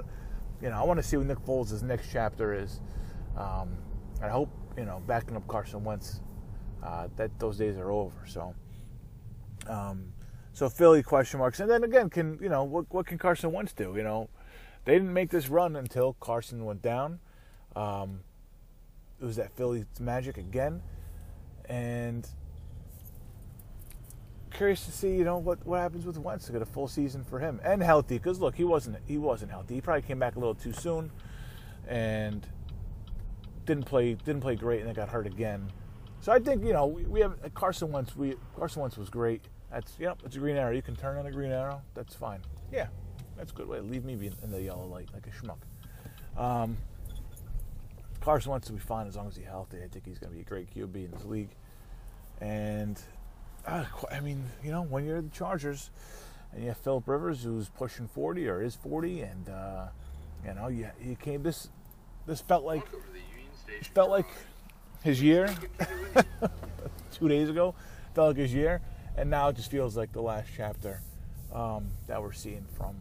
you 0.61 0.69
know, 0.69 0.79
I 0.79 0.83
want 0.83 0.99
to 0.99 1.03
see 1.03 1.17
what 1.17 1.25
Nick 1.25 1.39
Foles' 1.39 1.83
next 1.83 2.07
chapter 2.13 2.53
is. 2.53 2.79
Um, 3.37 3.77
I 4.21 4.29
hope 4.29 4.49
you 4.77 4.85
know 4.85 5.01
backing 5.07 5.35
up 5.35 5.47
Carson 5.47 5.83
Wentz 5.83 6.21
uh, 6.83 7.07
that 7.15 7.37
those 7.39 7.57
days 7.57 7.77
are 7.77 7.91
over. 7.91 8.25
So, 8.25 8.53
um, 9.67 10.13
so 10.53 10.69
Philly 10.69 11.03
question 11.03 11.39
marks, 11.39 11.59
and 11.59 11.69
then 11.69 11.83
again, 11.83 12.09
can 12.09 12.37
you 12.41 12.49
know 12.49 12.63
what 12.63 12.85
what 12.93 13.05
can 13.05 13.17
Carson 13.17 13.51
Wentz 13.51 13.73
do? 13.73 13.93
You 13.95 14.03
know, 14.03 14.29
they 14.85 14.93
didn't 14.93 15.13
make 15.13 15.29
this 15.29 15.49
run 15.49 15.75
until 15.75 16.13
Carson 16.19 16.65
went 16.65 16.81
down. 16.81 17.19
Um, 17.75 18.21
it 19.19 19.25
was 19.25 19.35
that 19.37 19.55
Philly 19.55 19.85
magic 19.99 20.37
again 20.37 20.81
and 21.69 22.27
curious 24.53 24.85
to 24.85 24.91
see, 24.91 25.15
you 25.15 25.23
know, 25.23 25.37
what, 25.37 25.65
what 25.65 25.79
happens 25.79 26.05
with 26.05 26.17
Wentz 26.17 26.45
to 26.45 26.51
get 26.51 26.61
a 26.61 26.65
full 26.65 26.87
season 26.87 27.23
for 27.23 27.39
him 27.39 27.59
and 27.63 27.81
healthy. 27.81 28.17
Because 28.17 28.39
look, 28.39 28.55
he 28.55 28.63
wasn't 28.63 28.97
he 29.05 29.17
wasn't 29.17 29.51
healthy. 29.51 29.75
He 29.75 29.81
probably 29.81 30.03
came 30.03 30.19
back 30.19 30.35
a 30.35 30.39
little 30.39 30.55
too 30.55 30.73
soon, 30.73 31.11
and 31.87 32.47
didn't 33.65 33.85
play 33.85 34.13
didn't 34.13 34.41
play 34.41 34.55
great, 34.55 34.79
and 34.79 34.87
then 34.87 34.95
got 34.95 35.09
hurt 35.09 35.27
again. 35.27 35.71
So 36.21 36.31
I 36.31 36.39
think 36.39 36.63
you 36.63 36.73
know 36.73 36.87
we, 36.87 37.03
we 37.03 37.19
have 37.21 37.37
Carson 37.53 37.91
Wentz. 37.91 38.15
We 38.15 38.35
Carson 38.57 38.81
Wentz 38.81 38.97
was 38.97 39.09
great. 39.09 39.41
That's 39.71 39.93
you 39.99 40.05
know 40.05 40.15
it's 40.23 40.35
a 40.35 40.39
green 40.39 40.55
arrow. 40.55 40.71
You 40.71 40.81
can 40.81 40.95
turn 40.95 41.17
on 41.17 41.25
a 41.25 41.31
green 41.31 41.51
arrow. 41.51 41.81
That's 41.95 42.15
fine. 42.15 42.41
Yeah, 42.71 42.87
that's 43.37 43.51
a 43.51 43.55
good 43.55 43.67
way. 43.67 43.79
Leave 43.81 44.05
me 44.05 44.13
in 44.41 44.51
the 44.51 44.61
yellow 44.61 44.85
light 44.85 45.09
like 45.13 45.27
a 45.27 45.31
schmuck. 45.31 45.59
Um, 46.41 46.77
Carson 48.21 48.51
Wentz 48.51 48.69
will 48.69 48.77
be 48.77 48.83
fine 48.83 49.07
as 49.07 49.17
long 49.17 49.27
as 49.27 49.35
he's 49.35 49.45
healthy. 49.45 49.77
I 49.83 49.87
think 49.87 50.05
he's 50.05 50.17
going 50.17 50.31
to 50.31 50.35
be 50.35 50.41
a 50.41 50.45
great 50.45 50.73
QB 50.73 50.95
in 50.95 51.11
this 51.11 51.25
league. 51.25 51.49
And 52.39 52.99
uh, 53.67 53.83
I 54.11 54.21
mean, 54.21 54.45
you 54.63 54.71
know, 54.71 54.81
when 54.81 55.05
you're 55.05 55.21
the 55.21 55.29
Chargers 55.29 55.91
and 56.53 56.61
you 56.61 56.69
have 56.69 56.77
Philip 56.77 57.07
Rivers 57.07 57.43
who's 57.43 57.69
pushing 57.69 58.07
40 58.07 58.47
or 58.47 58.61
is 58.61 58.75
40, 58.75 59.21
and 59.21 59.49
uh, 59.49 59.85
you 60.45 60.53
know, 60.53 60.67
you, 60.69 60.89
you 61.03 61.15
came 61.15 61.43
this 61.43 61.69
this 62.25 62.39
felt 62.39 62.63
like 62.63 62.85
felt 63.93 64.09
like 64.09 64.25
his 65.03 65.21
year 65.21 65.53
two 67.13 67.27
days 67.27 67.49
ago. 67.49 67.75
Felt 68.13 68.29
like 68.29 68.37
his 68.37 68.53
year, 68.53 68.81
and 69.17 69.29
now 69.29 69.49
it 69.49 69.55
just 69.55 69.71
feels 69.71 69.97
like 69.97 70.11
the 70.11 70.21
last 70.21 70.49
chapter 70.55 71.01
um, 71.51 71.87
that 72.07 72.21
we're 72.21 72.33
seeing 72.33 72.65
from 72.77 72.95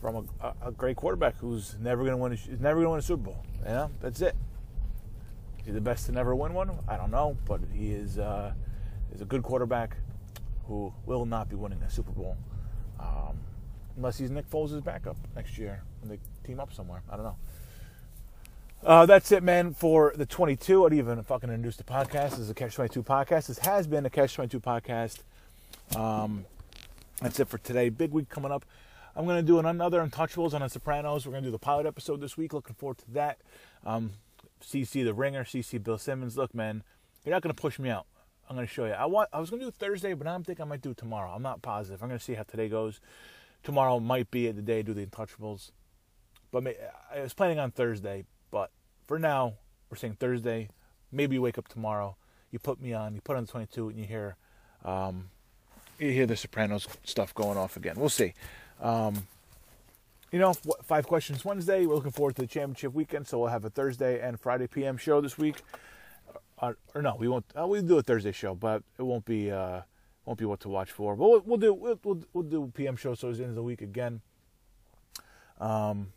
from 0.00 0.28
a, 0.40 0.52
a, 0.66 0.70
great 0.70 0.96
quarterback 0.96 1.34
who's 1.38 1.76
never 1.80 2.02
going 2.04 2.12
to 2.12 2.16
win. 2.16 2.32
A, 2.32 2.62
never 2.62 2.76
going 2.76 2.84
to 2.84 2.90
win 2.90 2.98
a 2.98 3.02
Super 3.02 3.22
Bowl. 3.22 3.44
Yeah, 3.64 3.88
that's 4.00 4.20
it. 4.20 4.36
Is 5.60 5.66
he 5.66 5.72
the 5.72 5.80
best 5.80 6.06
to 6.06 6.12
never 6.12 6.34
win 6.34 6.52
one? 6.52 6.70
I 6.86 6.96
don't 6.96 7.10
know, 7.10 7.36
but 7.46 7.60
he 7.72 7.92
is 7.92 8.18
uh, 8.18 8.52
is 9.14 9.20
a 9.20 9.24
good 9.24 9.42
quarterback 9.42 9.96
who 10.66 10.92
will 11.06 11.26
not 11.26 11.48
be 11.48 11.56
winning 11.56 11.82
a 11.82 11.90
Super 11.90 12.12
Bowl 12.12 12.36
um, 13.00 13.38
unless 13.96 14.18
he's 14.18 14.30
Nick 14.30 14.48
Foles' 14.50 14.82
backup 14.82 15.16
next 15.34 15.58
year 15.58 15.82
and 16.02 16.10
they 16.10 16.18
team 16.44 16.60
up 16.60 16.72
somewhere. 16.72 17.02
I 17.10 17.16
don't 17.16 17.24
know. 17.24 17.36
Uh, 18.84 19.06
that's 19.06 19.32
it, 19.32 19.42
man, 19.42 19.72
for 19.72 20.12
the 20.14 20.26
22. 20.26 20.84
I'd 20.84 20.92
even 20.92 21.22
fucking 21.22 21.48
introduce 21.48 21.76
the 21.76 21.84
podcast. 21.84 22.30
This 22.30 22.40
is 22.40 22.50
a 22.50 22.54
Catch 22.54 22.74
22 22.74 23.02
podcast. 23.02 23.46
This 23.46 23.58
has 23.60 23.86
been 23.86 24.04
a 24.04 24.10
Catch 24.10 24.34
22 24.34 24.60
podcast. 24.60 25.20
Um, 25.96 26.44
that's 27.22 27.40
it 27.40 27.48
for 27.48 27.56
today. 27.56 27.88
Big 27.88 28.10
week 28.10 28.28
coming 28.28 28.52
up. 28.52 28.66
I'm 29.16 29.24
going 29.24 29.38
to 29.38 29.42
do 29.42 29.58
another 29.58 30.06
Untouchables 30.06 30.52
on 30.52 30.60
The 30.60 30.68
Sopranos. 30.68 31.24
We're 31.24 31.32
going 31.32 31.44
to 31.44 31.48
do 31.48 31.52
the 31.52 31.58
pilot 31.58 31.86
episode 31.86 32.20
this 32.20 32.36
week. 32.36 32.52
Looking 32.52 32.74
forward 32.74 32.98
to 32.98 33.10
that. 33.12 33.38
Um, 33.86 34.12
CC 34.62 35.02
the 35.02 35.14
Ringer, 35.14 35.44
CC 35.44 35.82
Bill 35.82 35.96
Simmons. 35.96 36.36
Look, 36.36 36.54
man, 36.54 36.82
you're 37.24 37.34
not 37.34 37.40
going 37.40 37.54
to 37.54 37.60
push 37.60 37.78
me 37.78 37.88
out. 37.88 38.04
I'm 38.50 38.56
gonna 38.56 38.66
show 38.66 38.84
you. 38.84 38.92
I 38.92 39.06
want. 39.06 39.30
I 39.32 39.40
was 39.40 39.48
gonna 39.48 39.64
do 39.64 39.70
Thursday, 39.70 40.12
but 40.12 40.26
now 40.26 40.34
I'm 40.34 40.44
thinking 40.44 40.62
I 40.64 40.68
might 40.68 40.82
do 40.82 40.92
tomorrow. 40.92 41.30
I'm 41.30 41.40
not 41.40 41.62
positive. 41.62 42.02
I'm 42.02 42.10
gonna 42.10 42.20
see 42.20 42.34
how 42.34 42.42
today 42.42 42.68
goes. 42.68 43.00
Tomorrow 43.62 44.00
might 44.00 44.30
be 44.30 44.50
the 44.50 44.60
day 44.60 44.82
to 44.82 44.92
do 44.92 44.92
the 44.92 45.06
Untouchables, 45.06 45.70
but 46.52 46.62
I 47.10 47.20
was 47.20 47.32
planning 47.32 47.58
on 47.58 47.70
Thursday. 47.70 48.26
But 48.54 48.70
for 49.08 49.18
now, 49.18 49.54
we're 49.90 49.96
saying 49.96 50.18
Thursday. 50.20 50.68
Maybe 51.10 51.34
you 51.34 51.42
wake 51.42 51.58
up 51.58 51.66
tomorrow. 51.66 52.16
You 52.52 52.60
put 52.60 52.80
me 52.80 52.92
on. 52.92 53.12
You 53.16 53.20
put 53.20 53.36
on 53.36 53.46
the 53.46 53.50
22, 53.50 53.88
and 53.88 53.98
you 53.98 54.04
hear, 54.04 54.36
um, 54.84 55.28
you 55.98 56.12
hear 56.12 56.24
the 56.24 56.36
Sopranos 56.36 56.86
stuff 57.02 57.34
going 57.34 57.58
off 57.58 57.76
again. 57.76 57.96
We'll 57.96 58.10
see. 58.10 58.32
Um, 58.80 59.26
you 60.30 60.38
know, 60.38 60.54
five 60.84 61.08
questions 61.08 61.44
Wednesday. 61.44 61.84
We're 61.84 61.96
looking 61.96 62.12
forward 62.12 62.36
to 62.36 62.42
the 62.42 62.46
championship 62.46 62.94
weekend, 62.94 63.26
so 63.26 63.40
we'll 63.40 63.48
have 63.48 63.64
a 63.64 63.70
Thursday 63.70 64.20
and 64.20 64.38
Friday 64.38 64.68
PM 64.68 64.98
show 64.98 65.20
this 65.20 65.36
week. 65.36 65.56
Uh, 66.60 66.74
or 66.94 67.02
no, 67.02 67.16
we 67.18 67.26
won't. 67.26 67.46
Uh, 67.60 67.66
we'll 67.66 67.82
do 67.82 67.98
a 67.98 68.02
Thursday 68.02 68.30
show, 68.30 68.54
but 68.54 68.84
it 68.96 69.02
won't 69.02 69.24
be 69.24 69.50
uh, 69.50 69.80
won't 70.26 70.38
be 70.38 70.44
what 70.44 70.60
to 70.60 70.68
watch 70.68 70.92
for. 70.92 71.16
But 71.16 71.28
we'll, 71.28 71.40
we'll 71.40 71.58
do 71.58 71.74
we'll, 71.74 71.98
we'll, 72.04 72.22
we'll 72.32 72.44
do 72.44 72.70
PM 72.72 72.94
show 72.94 73.16
so 73.16 73.30
it's 73.30 73.38
the 73.38 73.44
end 73.44 73.50
of 73.50 73.56
the 73.56 73.64
week 73.64 73.82
again. 73.82 74.20
Um, 75.58 76.12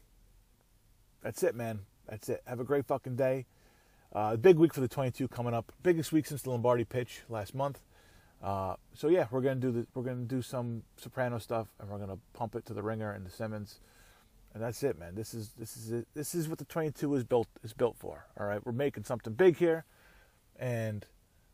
that's 1.23 1.41
it, 1.41 1.55
man. 1.55 1.79
That's 2.07 2.29
it. 2.29 2.41
Have 2.45 2.59
a 2.59 2.63
great 2.63 2.85
fucking 2.85 3.15
day. 3.15 3.45
Uh, 4.13 4.35
big 4.37 4.57
week 4.57 4.73
for 4.73 4.81
the 4.81 4.87
22 4.87 5.27
coming 5.27 5.53
up. 5.53 5.71
Biggest 5.83 6.11
week 6.11 6.25
since 6.25 6.41
the 6.41 6.49
Lombardi 6.49 6.85
pitch 6.85 7.21
last 7.29 7.53
month. 7.53 7.81
Uh, 8.41 8.75
so 8.93 9.09
yeah, 9.09 9.27
we're 9.31 9.41
gonna 9.41 9.55
do 9.55 9.71
the, 9.71 9.87
we're 9.93 10.03
gonna 10.03 10.23
do 10.25 10.41
some 10.41 10.83
soprano 10.95 11.39
stuff, 11.39 11.67
and 11.79 11.89
we're 11.89 11.97
gonna 11.97 12.19
pump 12.33 12.55
it 12.55 12.65
to 12.67 12.73
the 12.73 12.83
ringer 12.83 13.11
and 13.11 13.25
the 13.25 13.31
Simmons 13.31 13.79
and 14.57 14.63
that's 14.63 14.81
it, 14.81 14.97
man. 14.97 15.13
This 15.13 15.35
is 15.35 15.51
this 15.57 15.77
is 15.77 15.91
it. 15.91 16.07
this 16.15 16.33
is 16.33 16.49
what 16.49 16.57
the 16.57 16.65
22 16.65 17.13
is 17.13 17.23
built 17.23 17.47
is 17.63 17.73
built 17.73 17.95
for. 17.95 18.25
All 18.39 18.47
right, 18.47 18.59
we're 18.65 18.71
making 18.71 19.03
something 19.03 19.33
big 19.33 19.57
here, 19.57 19.85
and 20.57 21.05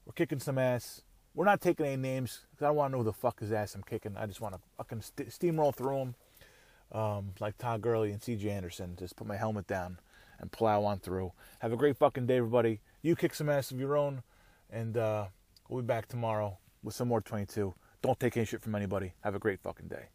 we're 0.06 0.13
kicking 0.13 0.39
some 0.39 0.58
ass. 0.58 1.02
We're 1.36 1.44
not 1.44 1.60
taking 1.60 1.86
any 1.86 1.98
names 1.98 2.46
because 2.52 2.63
I 2.63 2.68
don't 2.68 2.78
want 2.78 2.92
to 2.92 2.98
know 2.98 3.04
who 3.04 3.10
the 3.10 3.13
fuck 3.13 3.42
his 3.42 3.52
ass 3.52 3.76
I'm 3.76 3.84
kicking. 3.84 4.16
I 4.16 4.26
just 4.26 4.39
want 4.39 4.56
to 4.56 4.62
fucking 4.78 5.02
st- 5.02 5.30
steamroll 5.30 5.76
through 5.76 5.98
them, 5.98 6.16
um, 6.94 7.34
like 7.42 7.58
Todd 7.58 7.82
Gurley 7.82 8.12
and 8.12 8.24
C.J. 8.24 8.50
Anderson. 8.50 8.96
Just 8.98 9.18
put 9.18 9.28
my 9.28 9.36
helmet 9.36 9.68
down 9.68 9.98
and 10.44 10.52
plow 10.52 10.84
on 10.84 11.00
through. 11.00 11.32
Have 11.60 11.72
a 11.72 11.78
great 11.78 11.98
fucking 11.98 12.28
day, 12.28 12.38
everybody. 12.38 12.82
You 13.02 13.16
kick 13.16 13.34
some 13.34 13.50
ass 13.50 13.72
of 13.72 13.80
your 13.80 13.96
own, 13.96 14.22
and 14.70 14.98
uh, 14.98 15.28
we'll 15.70 15.82
be 15.82 15.88
back 15.88 16.08
tomorrow 16.08 16.58
with 16.84 16.94
some 16.94 17.08
more 17.08 17.22
22. 17.22 17.74
Don't 18.02 18.20
take 18.20 18.36
any 18.36 18.46
shit 18.46 18.62
from 18.62 18.76
anybody. 18.76 19.14
Have 19.22 19.36
a 19.36 19.40
great 19.40 19.62
fucking 19.62 19.88
day. 19.88 20.10